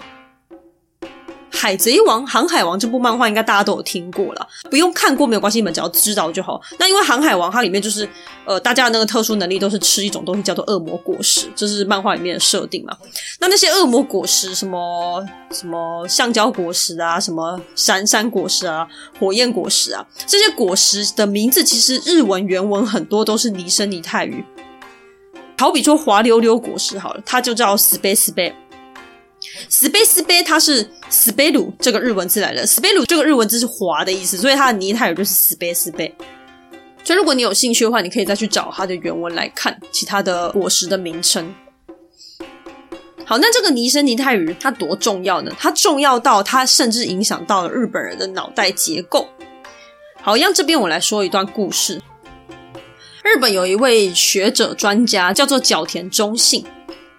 [1.49, 6.61] 海贼王、航海王这部漫画应该大家都有听过了，不用看过没有关系，你们只要知道就好。
[6.77, 8.07] 那因为航海王它里面就是
[8.45, 12.95] 呃，大家的那个特殊能力都是吃一种东西叫做恶魔果实，这是漫画里面的设定嘛。
[13.39, 18.87] 那那些恶魔果实，什么什么橡胶果实啊，什么闪闪果实啊，
[19.19, 24.43] 火焰果实啊，这些果实的名字其实日文原文很多都是拟声拟态语。
[25.57, 28.53] 好比说滑溜溜果实好了，它就叫 space space。
[29.69, 36.11] Space Bay 它是 spelu 这个日文字来的，spelu 这个日文字是滑的意思，所以它的拟态语就是 space Bay。
[37.03, 41.53] 所以如果你有兴趣的话，你可以再去找它的原文来看其他的果实的名称。
[43.25, 45.51] 好，那这个拟声拟态语它多重要呢？
[45.57, 49.27] 它重要到它甚至影响到了日本人的脑袋结构。
[50.21, 52.01] 好，让这边我来说一段故事。
[53.23, 56.65] 日本有一位学者专家叫做角田忠信。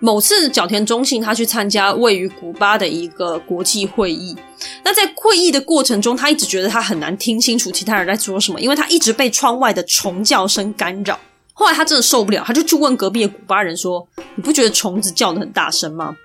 [0.01, 4.37] 某次，角田中信他去参加位于古巴的一个国际会议。
[4.85, 11.19] 那在会议的过程中，他一直觉得他很难听清楚其他人在说什么，因为他一直被窗外的虫叫声干扰。
[11.53, 14.07] 后来他真的受不了，他就去问隔壁的古巴人说
[14.37, 16.17] ：“你不觉得虫子叫得很大声吗？”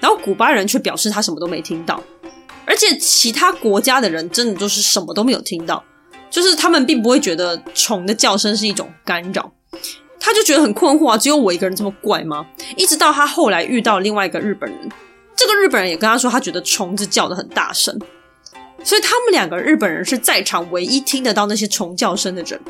[0.00, 2.02] 然后古巴人却表示他什么都没听到，
[2.64, 5.84] 而且其他国家的人真的就是什么都没有听到，
[6.30, 9.52] 就是他们并不会觉得虫的叫声是一种干扰。
[10.24, 12.46] 他就觉得很困惑啊，只有我一个人这么怪吗？
[12.76, 14.88] 一直到他后来遇到另外一个日本人，
[15.36, 17.98] 这个日本人也跟他说，他觉得虫子叫得很大声，
[18.84, 22.60] 所以他们两个日本人是在场唯一听得到那些虫叫声的人。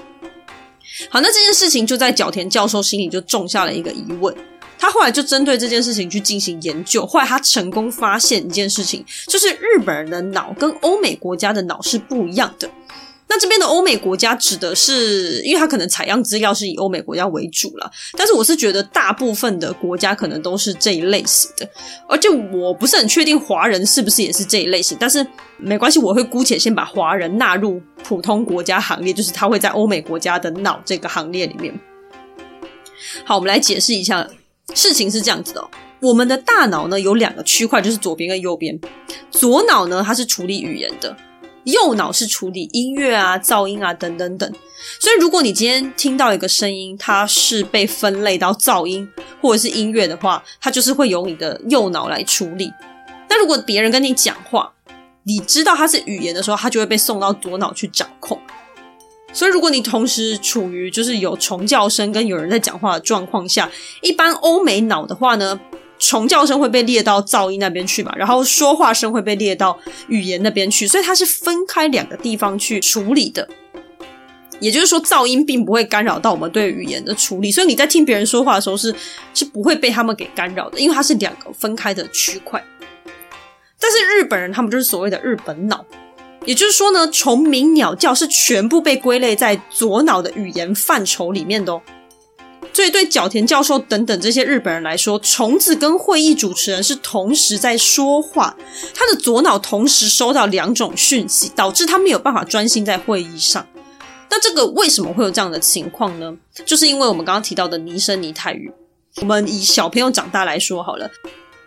[1.11, 4.35] 好，那这件事情就在角田教授心里就种下了一个疑问，
[4.79, 12.69] 他后来就针对这件事情去进行研究，后来他成功发现一件事情，就是日本人的脑跟欧美国家的脑是不一样的。
[13.35, 21.67] 那这边的欧美国家指的是，因为它可能采样资料是以欧美国家为主了，但是我是觉得大部分的国家可能都是这一类型的，
[22.07, 31.73] 而且我不是很确定华人是不是也是这一类型，但是没关系，我会姑且先把华人纳入普通国家行列，就是他会在欧美国家的脑这个行列里面。
[33.25, 34.29] 好，我们来解释一下，
[34.75, 35.67] 事情是这样子的。
[36.03, 38.79] 我们的大脑呢，有两个区块，就是左边跟右边。
[39.31, 41.17] 左脑呢，它是处理语言的；
[41.65, 44.53] 右脑是处理音乐啊、噪音啊等等等。
[44.99, 49.09] 所以，如果你今天听到一个声音，它是被分类到噪音
[49.41, 52.73] 或者是音乐的话，它就是会由你的右脑来处理。
[53.29, 54.73] 那如果别人跟你讲话，
[55.23, 58.37] 你知道它是语言的时候，它就会被送到左脑去掌控。
[59.33, 63.71] 所以，如果你同时处于就是有虫叫声跟有人在讲话的状况下，
[64.03, 65.59] 一般欧美脑的话呢，
[66.03, 73.49] 虫叫声会被列到噪音那边去嘛，然后说话声会被列到语言那边去，所以它是分开两个地方去处理的。
[74.59, 78.93] 也就是说，噪音并不会干扰到我们对语言的处理，所以你在听别人说话的时候是
[79.33, 82.61] 是不会被他们给干扰的，因为它是两个分开的区块。
[83.81, 85.85] 但是日本人他们就是所谓的日本脑。
[86.45, 91.81] 也就是说呢，虫鸣鸟叫是全部被归类在左脑的语言范畴里面的哦。
[92.73, 98.57] 所以对角田教授等等这些日本人来说，虫子跟会议主持人是同时在说话，
[98.95, 103.67] 他的左脑同时收到两种讯息，导致他没有办法专心在会议上。
[104.31, 106.35] 那这个为什么会有这样的情况呢？
[106.65, 108.73] 就是因为我们刚刚提到的尼生尼态语。
[109.17, 111.11] 我们以小朋友长大来说好了，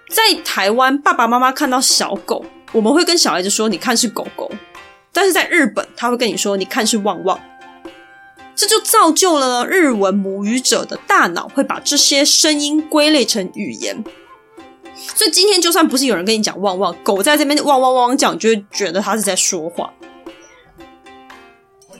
[0.09, 2.43] 在台湾，爸爸妈妈看到小狗。
[2.71, 4.51] 我们会跟小孩子说：“你看是狗狗。”
[5.13, 7.39] 但是在日本，他会跟你说：“你看是旺旺。”
[8.55, 14.03] 这就造就了日文母语者的大脑会把这些声音归类成语言。
[15.15, 19.93] 所以今天就算不是有人跟你讲“旺旺”，狗在这边汪汪汪讲，就会觉得它是在说话。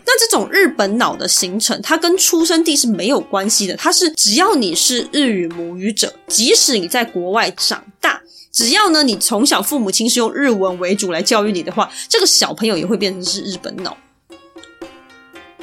[0.08, 3.76] 那这种日本脑的形成，它跟出生地是没有关系的。
[3.76, 8.22] 它是只要你是日语母语者，即使你在国外长大。
[8.52, 13.98] 只要呢，你从小父母亲是用日文为主来教育你的话，这个小朋友也会变成是日本脑。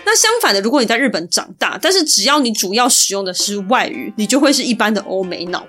[0.05, 5.67] 那相反的，如果你在日本长大，但是只要你主要使用的是外语，你就会是一般的欧美脑。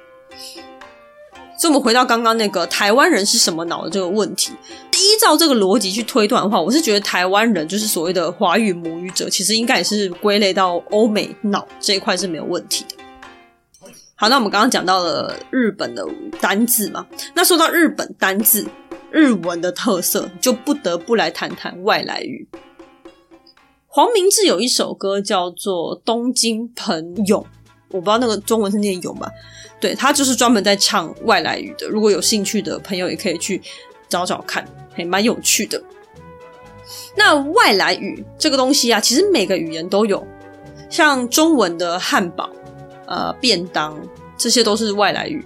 [1.56, 4.52] 所以，我们回到刚刚那个台湾人是什么脑的这个问题，
[4.91, 13.91] 依照这个逻辑去推断的话，我是觉得台湾人就是所谓的华语母语者，其实应该也是归类到欧美脑这一块是没有问题的。
[14.15, 16.06] 好，那我们刚刚讲到了日本的
[16.41, 18.67] 单字嘛，那说到日本单字，
[19.12, 22.46] 日文的特色，就不得不来谈谈外来语。
[23.95, 27.39] 黄明志有一首歌叫做《东京朋友》，
[27.89, 29.32] 我不知道那个中文是念勇吧？
[29.79, 31.88] 对，他就是专门在唱外来语的。
[31.88, 33.62] 如果有兴趣的朋友，也可以去
[34.10, 35.79] 找找看，还蛮有趣的。
[37.15, 40.25] 那外来语这个东西啊，其实每个语言都有，
[40.89, 42.49] 像中文的汉堡。
[43.06, 43.95] 呃，便当，
[44.36, 45.45] 这些都是外来语。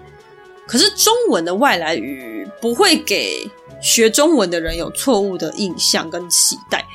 [0.65, 3.45] 可是中文的外来语不会给
[3.81, 6.85] 学中文的人有错误的印象跟期待。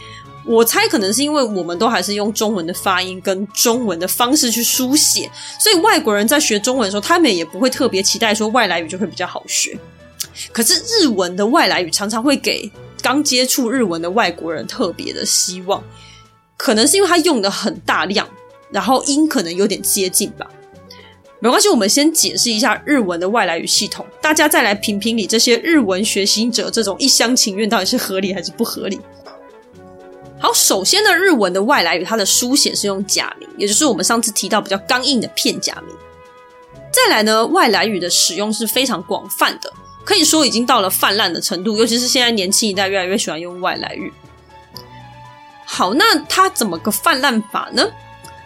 [0.44, 9.78] 我猜可能是因为我们都还是用中文的发音跟中文的方式去书写，所以外国人在学中文的时候，他们也不会特别期待说外来语就会比较好学。
[10.50, 12.70] 可是日文的外来语常常会给
[13.02, 15.82] 刚接触日文的外国人特别的希望，
[16.56, 18.28] 可能是因为他用的很大量。
[18.70, 20.48] 然后音可能有点接近吧，
[21.40, 28.98] 没关系，我们先解释一下日文的外来语系统，大家再来评评理这些日文学习者这种一厢情愿到底是合理还是不合理。
[30.42, 35.94] 好，首先呢，日文的外来语它的书写是用假名，也就是我们上次提到比较刚硬的片假名。
[36.90, 39.72] 再来呢，外来语的使用是非常广泛的，
[40.04, 44.12] 可以说已经到了泛滥的程度，尤其是现在年轻一代越来越喜欢用外来语。
[45.64, 47.88] 好，那它怎么个泛滥法呢？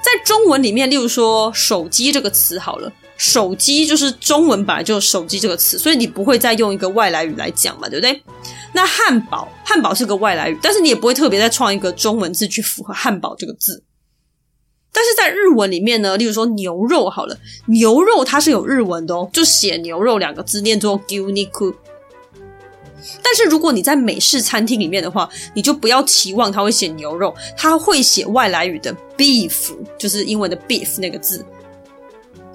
[0.03, 8.22] 在中文里面，例如说“手机”这个词，好了，“手机”就是中文本来就“手机”这个词，所以你不会再用一个外来语来讲嘛，对不对？
[8.72, 13.83] 那汉堡，汉堡是个外来语，但是你也不会特别再创一个中文字去符合汉堡这个字。
[14.92, 21.74] 但是在日文里面呢，例如说牛肉，好了，牛肉它是有日文的哦，就写牛肉两个字，念作 gyuniku。
[23.22, 31.44] 但是如果你在美式餐厅里面的话，你就不要期望他会写牛肉，他会写外来语的 beef，就是英文的 beef 那个字。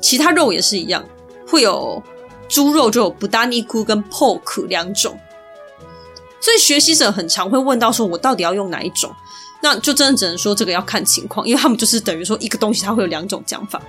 [0.02, 1.04] 其他肉也是一样，
[1.48, 2.02] 会有
[2.50, 5.18] 猪肉就有布达尼库跟 pork 两种。
[6.42, 9.14] 所以学习者很常会问到说，我到底要用哪一种？
[9.62, 13.80] 那就真的只能说这个要看情况，因为他们就是等于说一个东西它会有两种讲法。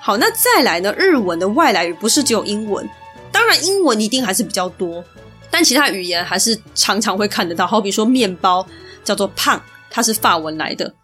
[0.00, 0.94] 好，那再来呢？
[0.96, 2.88] 日文的外来语不是只有英文。
[3.32, 5.04] 当然，英文一定还是比较多，
[5.50, 7.66] 但其他语言还是常常会看得到。
[7.66, 8.64] 好比说，面包
[9.02, 10.94] 叫做“胖”，它是法文来的。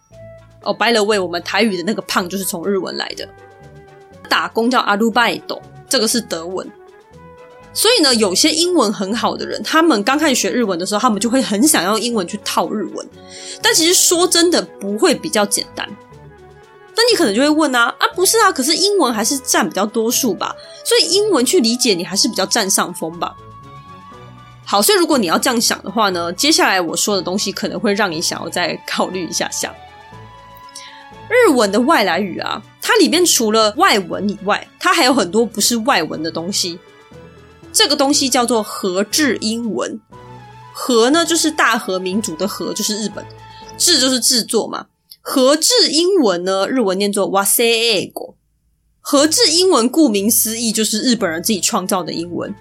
[0.63, 3.27] 哦，by the way，我们台语的那个“胖”就是从日文来的。
[4.27, 6.69] 打工叫アルバイト，这个是德文。
[7.73, 13.07] 所以呢，有些英文很好的人，他们刚开始学日文的时候，他们就会很想要英文去套日文。
[13.61, 15.87] 但其实说真的，不会比较简单。
[16.95, 20.53] 那你可能就会问啊啊，不是啊，可是英文还是占比较多数吧，
[20.83, 23.33] 所以英文去理解你还是比较占上风吧。
[24.65, 29.73] 好，所以如果你要这样想的话呢，接下来我说的东西可能会让你想要再考虑一下下。
[31.29, 36.79] 日文的外来语啊，它里面除了外文以外，它还有很多不是外文的东西。
[37.71, 39.99] 这个东西叫做和制英文。
[40.73, 43.23] 和呢，就是大和民主的和，就是日本；
[43.77, 44.87] 制就是制作嘛。
[45.21, 48.13] 和制英文呢，日文念作わせ英语。
[49.01, 52.53] 和制英文顾名思义，就是日本人自己创造的英文。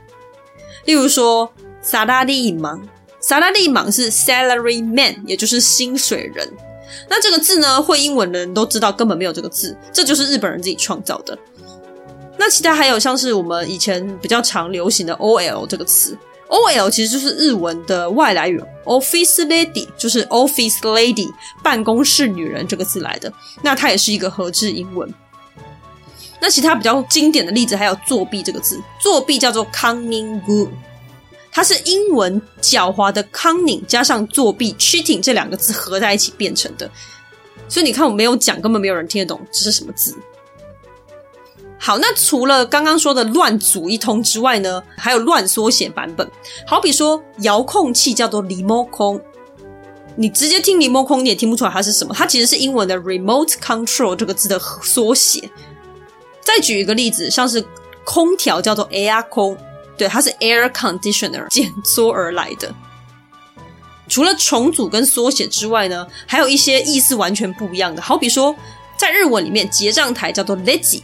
[0.84, 1.51] 例如说，
[1.82, 2.88] サラリーマン，
[3.22, 6.49] サラリーマン是 salary man，也就是薪水人。
[7.09, 11.37] 那这个字呢，会英文的人都知道根本没有这个字，这就是日本人自己创造的。
[12.37, 16.17] 那其他还有像是我们以前比较常流行的 OL 这个词
[16.49, 21.29] ，OL 其实就是日文的外来语，office lady 就是 office lady
[21.61, 23.31] 办公室女人这个字来的。
[23.61, 25.11] 那它也是一个合制英文。
[26.41, 30.69] 那其他比较经典的例子还有作弊这个字，作弊叫做 cunning good”。
[31.54, 36.89] 它是英文狡猾的 cunning 加上作弊 cheating 这两个字合在一起变成的，
[37.70, 40.16] 所以你看我没有讲，根本没有人听得懂这是什么字。
[41.78, 46.28] 好，那除了刚刚说的乱组一通之外呢，还有乱缩写版本。
[46.66, 49.22] 好比说遥控器叫做 remote，
[50.16, 55.51] 你直接听 remote 你也听不出来它是什么，它其实是英文的 remote control 这个字的缩写。
[56.41, 57.64] 再举一个例子，像是
[58.04, 59.56] 空调叫做 aircon。
[59.97, 62.73] 对，它是 air conditioner 简缩而来的。
[64.09, 68.01] 除了重组跟缩写之外呢，还有一些意思完全不一样的。
[68.01, 68.55] 好比说，
[68.97, 71.01] 在日文里面，结账台叫做 leji，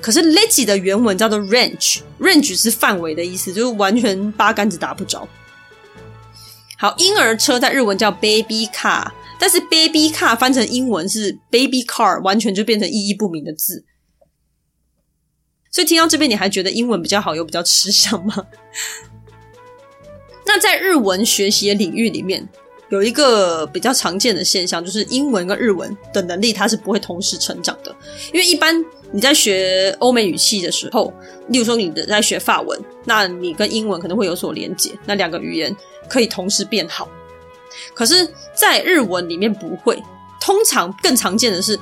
[0.00, 5.26] 可是 leji 的原文叫做 range，range 是范围的意思，就是完全八竿子打不着。
[6.76, 9.06] 好，婴儿车在日文叫 baby car，
[9.38, 13.84] 但是 baby car 翻成英文是 baby car，完全就变成意义不明的字。
[15.72, 18.46] 所以听到这边，你还觉得英文比较好，又比较吃香吗？
[20.46, 22.46] 那在日文学习的领域里面，
[22.90, 27.94] 有一个比较常见的现象，就是英文跟日文的能力它是不会同时成长的。
[28.34, 31.10] 因为一般你在学欧美语系的时候，
[31.48, 35.74] 例如说你的在学法文，那你跟英文可能会有所连结，那两个语言
[36.06, 37.08] 可以同时变好。
[37.94, 39.98] 可是，在日文里面不会，
[40.38, 41.80] 通常更常见的是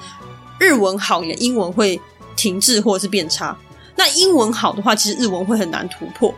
[0.60, 2.00] 日文好，你的英文会
[2.36, 3.58] 停滞或者是变差。
[3.96, 6.34] 那英文好的话，其实日文会很难突破。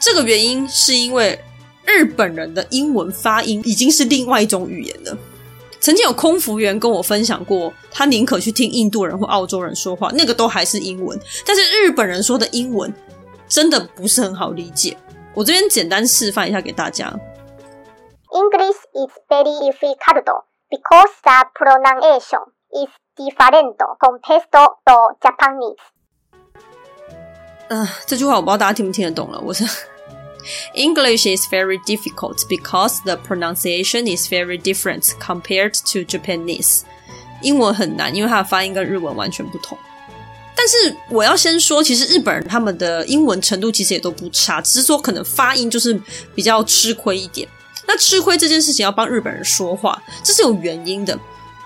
[0.00, 1.38] 这个原因是因为
[1.84, 5.16] 日本人的英文发音已经是另外一种语言了。
[5.80, 11.18] 曾经有空服员跟我分享过，他宁可去听印度人或澳洲人说话，那个都还是英文。
[11.46, 12.92] 但是日本人说的英文
[13.48, 14.96] 真的不是很好理解。
[15.34, 17.06] 我这边简单示范一下给大家。
[18.30, 25.78] English is very difficult because the pronunciation is different compared to Japanese.
[27.68, 29.38] 嗯、这句话我不知道大家听不听得懂了。
[29.40, 29.64] 我是
[30.74, 36.80] English is very difficult because the pronunciation is very different compared to Japanese。
[37.42, 39.76] 英文很难，因为它的发音跟日文完全不同。
[40.56, 46.00] 但是我要先说，其实日本人他们的英文程度其实也都不差，只是说可能发音就是
[46.34, 47.46] 比较吃亏一点。
[47.86, 51.12] 那吃亏这件事情要帮日本人说话，这是有原因的。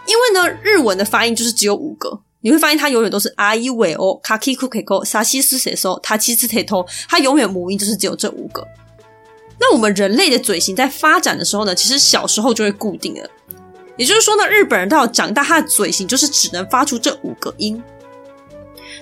[0.07, 2.21] 因为呢，日文的发音就是只有五个。
[2.43, 8.67] 你会发现它永远都是啊、一、尾、哦、卡、基、库、克、口、沙、西、斯、谁、说、他、七、次、铁、头，它永远母音就是只有这五个。
[9.61, 13.31] 那我们人类的嘴型在发展的时候呢，其实小时候就会固定了。
[13.97, 17.81] 也就是说呢，日本人到长大，他的嘴型就是只能发出这五个音。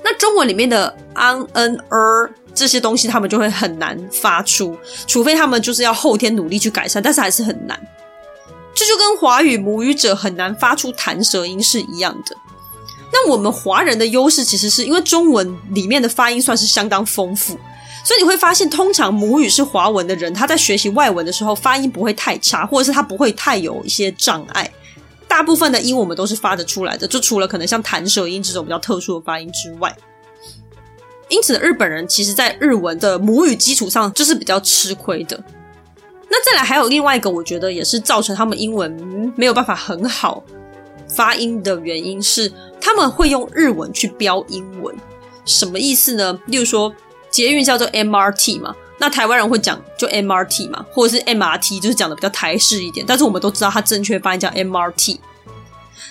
[0.05, 4.76] 那中文里面的 ang、n、er 这些东西，他们就会很难发出，
[5.07, 7.80] 除非他们就是要后天努力去改善，但是还是很难。
[8.74, 12.36] 这就跟华语母语者很难发出弹舌音是一样的。
[13.12, 17.58] 那我们华人的优势其实是因为中文里面的发音算是相当丰富，
[18.04, 24.70] 所以你会发现，通常母语是华文的人，他在学习外文的时候发音不会太差，或者是他不会太有一些障碍。
[25.26, 29.96] 大部分的音我们都是发得出来的，就除了可能像弹舌音这种比较特殊的发音之外。
[31.28, 35.40] 因此，日本人其实在日文的母语基础上就是比较吃亏的。
[36.28, 40.42] 那再来还有另外一个，我觉得也是造成他们英文没有办法很好
[41.14, 42.52] 发音的原因是。
[42.82, 44.96] 他们会用日文去标英文，
[45.44, 46.40] 什么意思呢？
[46.46, 46.90] 例如说，
[47.30, 53.04] 捷运叫做 MRT 嘛，那台湾人会讲就 MRT 嘛，或者是 MRT，就是讲的比较台式一点。
[53.06, 55.18] 但是我们都知道它正确发音叫 MRT，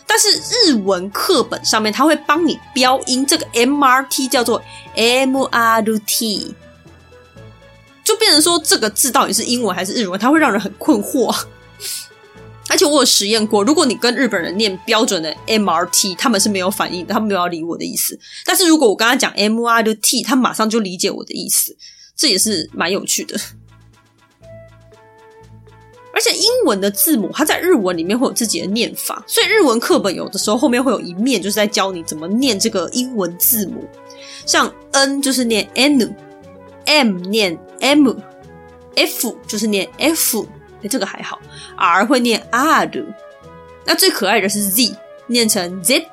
[0.05, 0.27] 但是
[0.67, 4.61] 日文课本上面它会帮你标音，这个 MRT 叫做
[4.95, 6.53] MRT，
[8.03, 11.35] 就变成说这个字到底是英文还是日文，它会让人很困惑。
[12.69, 18.17] 而且我有实验过，如果你跟日本人念标准的 MRT，他们是没有反应的，他们没有要理我的意思。
[18.45, 21.75] 但是如果我跟他讲 MRT，他马上就理解我的意思，
[22.15, 23.39] 这也是蛮有趣的。
[26.13, 33.87] 而且英文的字母，它在日文里面会有自己的念法，所以日文课本有的时候后面会有一面就是在教你怎么念这个英文字母，
[34.45, 40.45] 像 N 就是念 N，M 念 M，F 就是念 F，
[40.82, 41.40] 哎，这个还好，
[41.76, 42.90] R 会念 R，
[43.84, 44.96] 那最可爱的是 Z，
[45.26, 46.06] 念成 Z。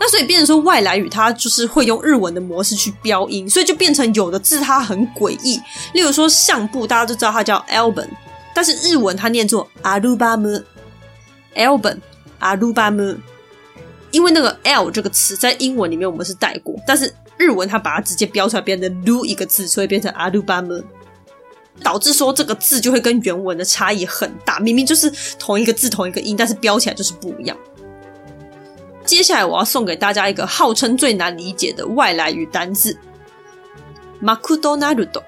[0.00, 5.60] 那所以变成说外来语，它就是会用日文的模式去标音，所以就变成有的字它很诡异，
[5.92, 8.06] 例如说相簿，大家都知道它叫 album。
[8.54, 10.62] 但是日文它念作アルバム，
[11.56, 11.98] album，
[12.38, 13.16] アルバム，
[14.12, 20.84] 因为那个 L 这个词在英文里面我们是带过，但是日文它把它直接标出来，变成 lu 一个字，所以变成アルバム，
[21.82, 27.56] 导致说这个字就会跟原文的差异很大，明明就是同一个字同一个音，但是标起来就是不一样。
[29.04, 32.98] 接下来我要送给大家一个号称最难理解的外来语单字，
[34.20, 35.22] マクドナルド。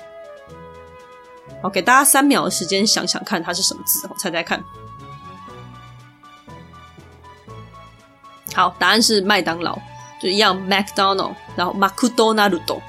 [1.62, 4.62] 好，给大家三秒的时间想想看它是什么字，我猜猜看。
[8.54, 9.78] 好，答案是麦当劳，
[10.20, 12.80] 就一样 McDonald，然后マクドナルド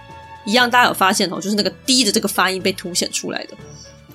[0.47, 3.51] 一样，大家有发现哦，就是那个 D 的这个发音被凸显出来的。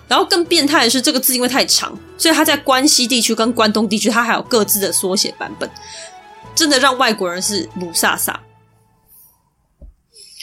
[0.08, 5.70] 然后更变态的是，这个字因为太长，所以它在关西地区跟关东地区，它还有各自的缩写版本，
[6.54, 8.36] 真的让外国人是雾煞煞。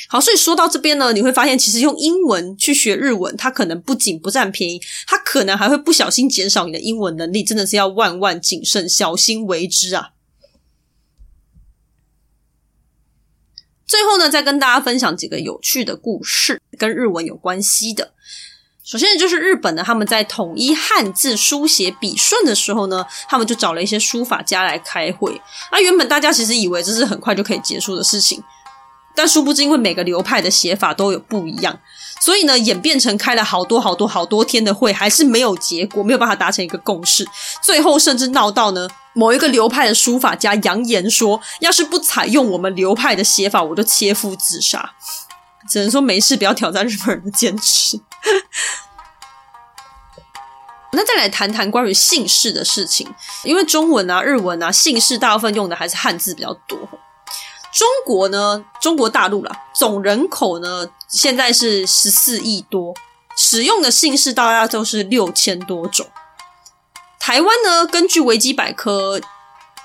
[0.08, 10.12] 好，所以说到这边呢，你会发现，其实用英文去学日文，它可能不仅不占便宜，它可能还会不小心减少你的英文能力，真的是要万万谨慎，小心为之啊！
[13.88, 18.12] 最后呢，再跟大家分享几个有趣的故事，跟日文有关系的。
[18.84, 25.40] 首先，就是日本呢，他们在统一汉字书写笔顺的时候呢，他们就找了一些书法家来开会。
[25.72, 28.42] 那原本大家其实以为这是很快就可以结束的事情。
[29.14, 31.76] 但殊不知，因为每个流派的写法都有不一样，
[32.20, 37.26] 所以呢，演变成开了好多好多好多天的会，还是没有结果，没有办法达成一个共识。
[37.60, 44.92] 最后甚至闹到呢，某一个流派的书法家扬言说，要是不采用我们流派的写法，我就切腹自杀。
[45.68, 48.00] 只能说没事，不要挑战日本人的坚持。
[50.92, 53.12] 那再来谈谈关于姓氏的事情，
[53.42, 56.78] 因为中文啊、日文啊，姓氏大部分用的还是汉字比较多。
[57.72, 62.94] 中国呢，中国大陆啦，总人口呢现在是十四亿多，
[63.36, 66.06] 使用的姓氏大概都是六千多种。
[67.18, 69.20] 台湾呢，根据维基百科，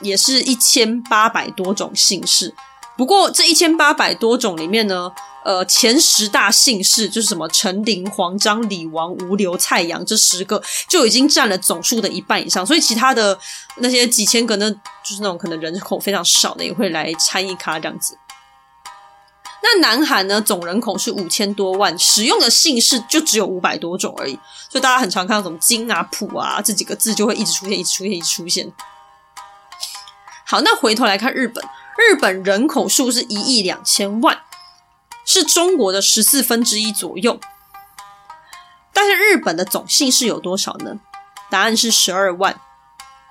[0.01, 2.53] 也是一千八百多种姓氏。
[2.95, 5.11] 不过这一千八百多种里面呢，
[5.43, 12.63] 呃，前十大姓氏就是什么陈林、黄张、李王、吴刘、蔡杨这十个，就已经占了总数的一半以上。
[12.63, 13.37] 所以其他的
[13.77, 14.71] 那些几千个呢，
[15.03, 18.15] 就是那种可能人口非常少的，也会来参一咖这样子。
[19.63, 24.37] 那南韩呢，总人口是五千多万，使用的姓氏就只有五百多种而已。
[24.69, 28.71] 所以大家很常看到什么金啊、朴啊这几个字，就会一直出现、一直出现、一直出现。
[30.45, 31.63] 好，那回头来看日本，
[31.97, 34.41] 日本人口数是一亿两千万。
[35.25, 37.39] 是中国的十四分之一左右，
[38.91, 40.99] 但是日本的总姓氏有多少呢？
[41.49, 42.59] 答案是十二万。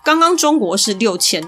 [0.03, 1.47] 刚刚中国是六千，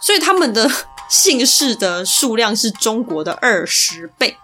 [0.00, 0.68] 所以他们的
[1.14, 4.36] 姓氏的数量是中国的二十倍。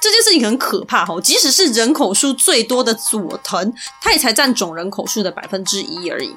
[0.00, 6.36] 这件事情很可怕哈，即使是人口数最多的佐藤，他也才占总人口数的百分之一而已。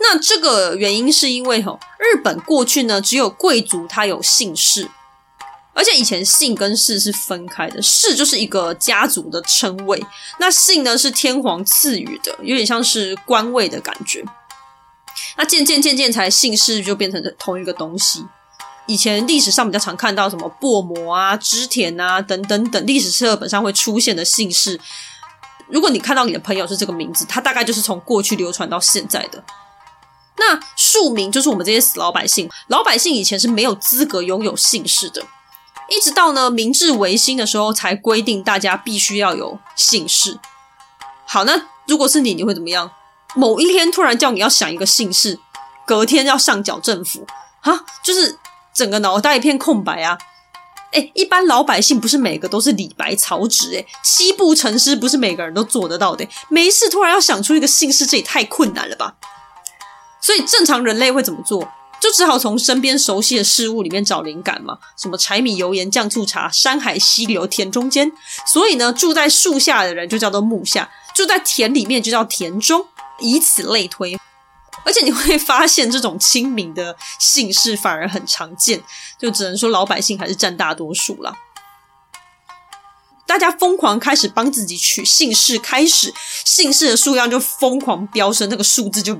[0.00, 4.90] 那这个原因是因为哈，日本过去呢只有贵族他有姓氏。
[5.72, 10.04] 而且以前姓跟氏是分开的，氏就是一个家族的称谓，
[10.40, 14.24] 那姓呢是天皇赐予的，有点像是官位的感觉。
[15.36, 18.24] 那渐渐渐渐才姓氏就变成同一个东西。
[18.86, 24.80] 以前历史上比较常看到什么薄膜啊、织田啊等等等历史课本上会出现的姓氏，
[25.68, 29.44] 如果你看到你的朋友是这个名字，他大概就是从过去流传到现在的。
[30.36, 35.22] 那庶民就是我们这些死老百姓，老百姓以前是没有资格拥有姓氏的。
[35.88, 40.38] 一直到呢明治维新的时候，才规定大家必须要有姓氏。
[41.26, 42.90] 好，那如果是你，你会怎么样？
[43.34, 45.38] 某一天突然叫你要想一个姓氏，
[45.86, 47.26] 隔天要上缴政府，
[47.60, 48.38] 哈，就是
[48.74, 50.18] 整个脑袋一片空白啊！
[50.92, 56.26] 诶，一般老百姓不是每个都是李白、曹植，诶，七步成诗不是每个人都做得到的。
[56.48, 59.14] 没事，突然要想出一个姓氏，这也太困难了吧？
[60.20, 61.70] 所以正常人类会怎么做？
[62.00, 68.10] 就只好从身边熟悉的事物里面找灵感嘛，什么柴米油盐酱醋茶、山海溪流田中间。
[68.46, 72.86] 所以呢，住在树下的人就叫做木下，住在田里面就叫田中，
[73.20, 74.18] 以此类推。
[74.84, 78.82] 而且你会发现，这种亲民的姓氏反而很常见，
[79.18, 81.36] 就只能说老百姓还是占大多数了。
[83.26, 86.12] 大家疯狂开始帮自己取姓氏，开始
[86.44, 89.14] 姓氏的数量就疯狂飙升，那个数字就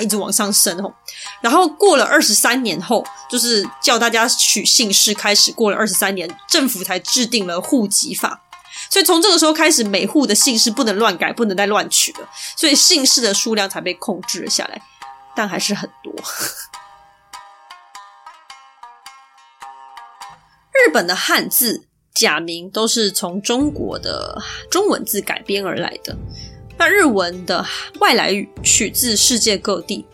[0.00, 0.92] 一直往上升哦。
[1.40, 8.42] 然后过了二十三年后，就是叫大家取姓氏开始，过了二十三年，政府才制定了户籍法。
[8.90, 14.82] 所以从这个时候开始，每户的姓氏不能乱改，不能再乱取了，所以姓氏的数量才被控制了下来，
[15.34, 16.12] 但还是很多。
[20.86, 21.86] 日本的汉字。
[22.12, 26.14] 假名都是从中国的中文字改编而来的。
[26.76, 27.64] 那日文的
[28.00, 30.04] 外来语取自世界各地，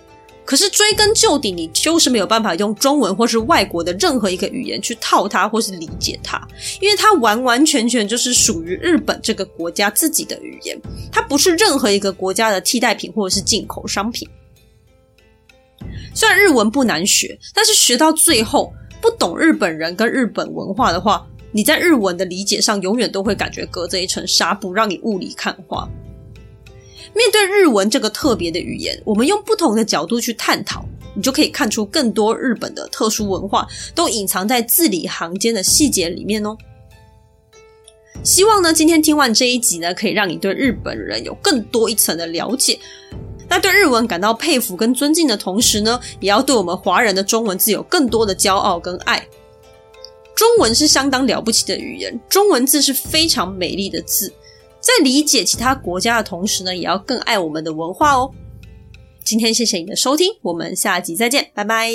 [0.46, 6.40] 可是追根究底，你就是没有办法用中文或是外国的任何一个语言去套它或是理解它，
[6.80, 10.80] 因为它完完全全就是属于日本这个国家自己的语言，
[11.10, 14.26] 它不是任何一个国家的替代品或者是进口商品。
[16.14, 18.72] 虽然日文不难学，但是学到最后，
[19.02, 25.88] 不懂日本人跟日本文化的话，你在日文的理解上，永远都会感觉隔着一层纱布，让你雾里看花。
[27.16, 36.54] 面对日文这个特别的语言，我们用不同的角度去探讨，你就可以看出更多日本的特殊文化，都隐藏在字里行间的细节里面哦。
[38.22, 42.78] 希望呢，今天听完这一集呢，可以让你对日本人有更多一层的了解。
[43.48, 49.26] 那对日文感到佩服跟尊敬的同时呢，也要对我们华人的中文字有更多的骄傲跟爱。
[50.34, 54.30] 中文是相当了不起的语言，中文字是非常美丽的字。
[54.86, 58.30] 在理解其他国家的同时呢，也要更爱我们的文化哦。
[59.24, 61.90] 今天谢谢你的收听，我们下集再见，拜拜。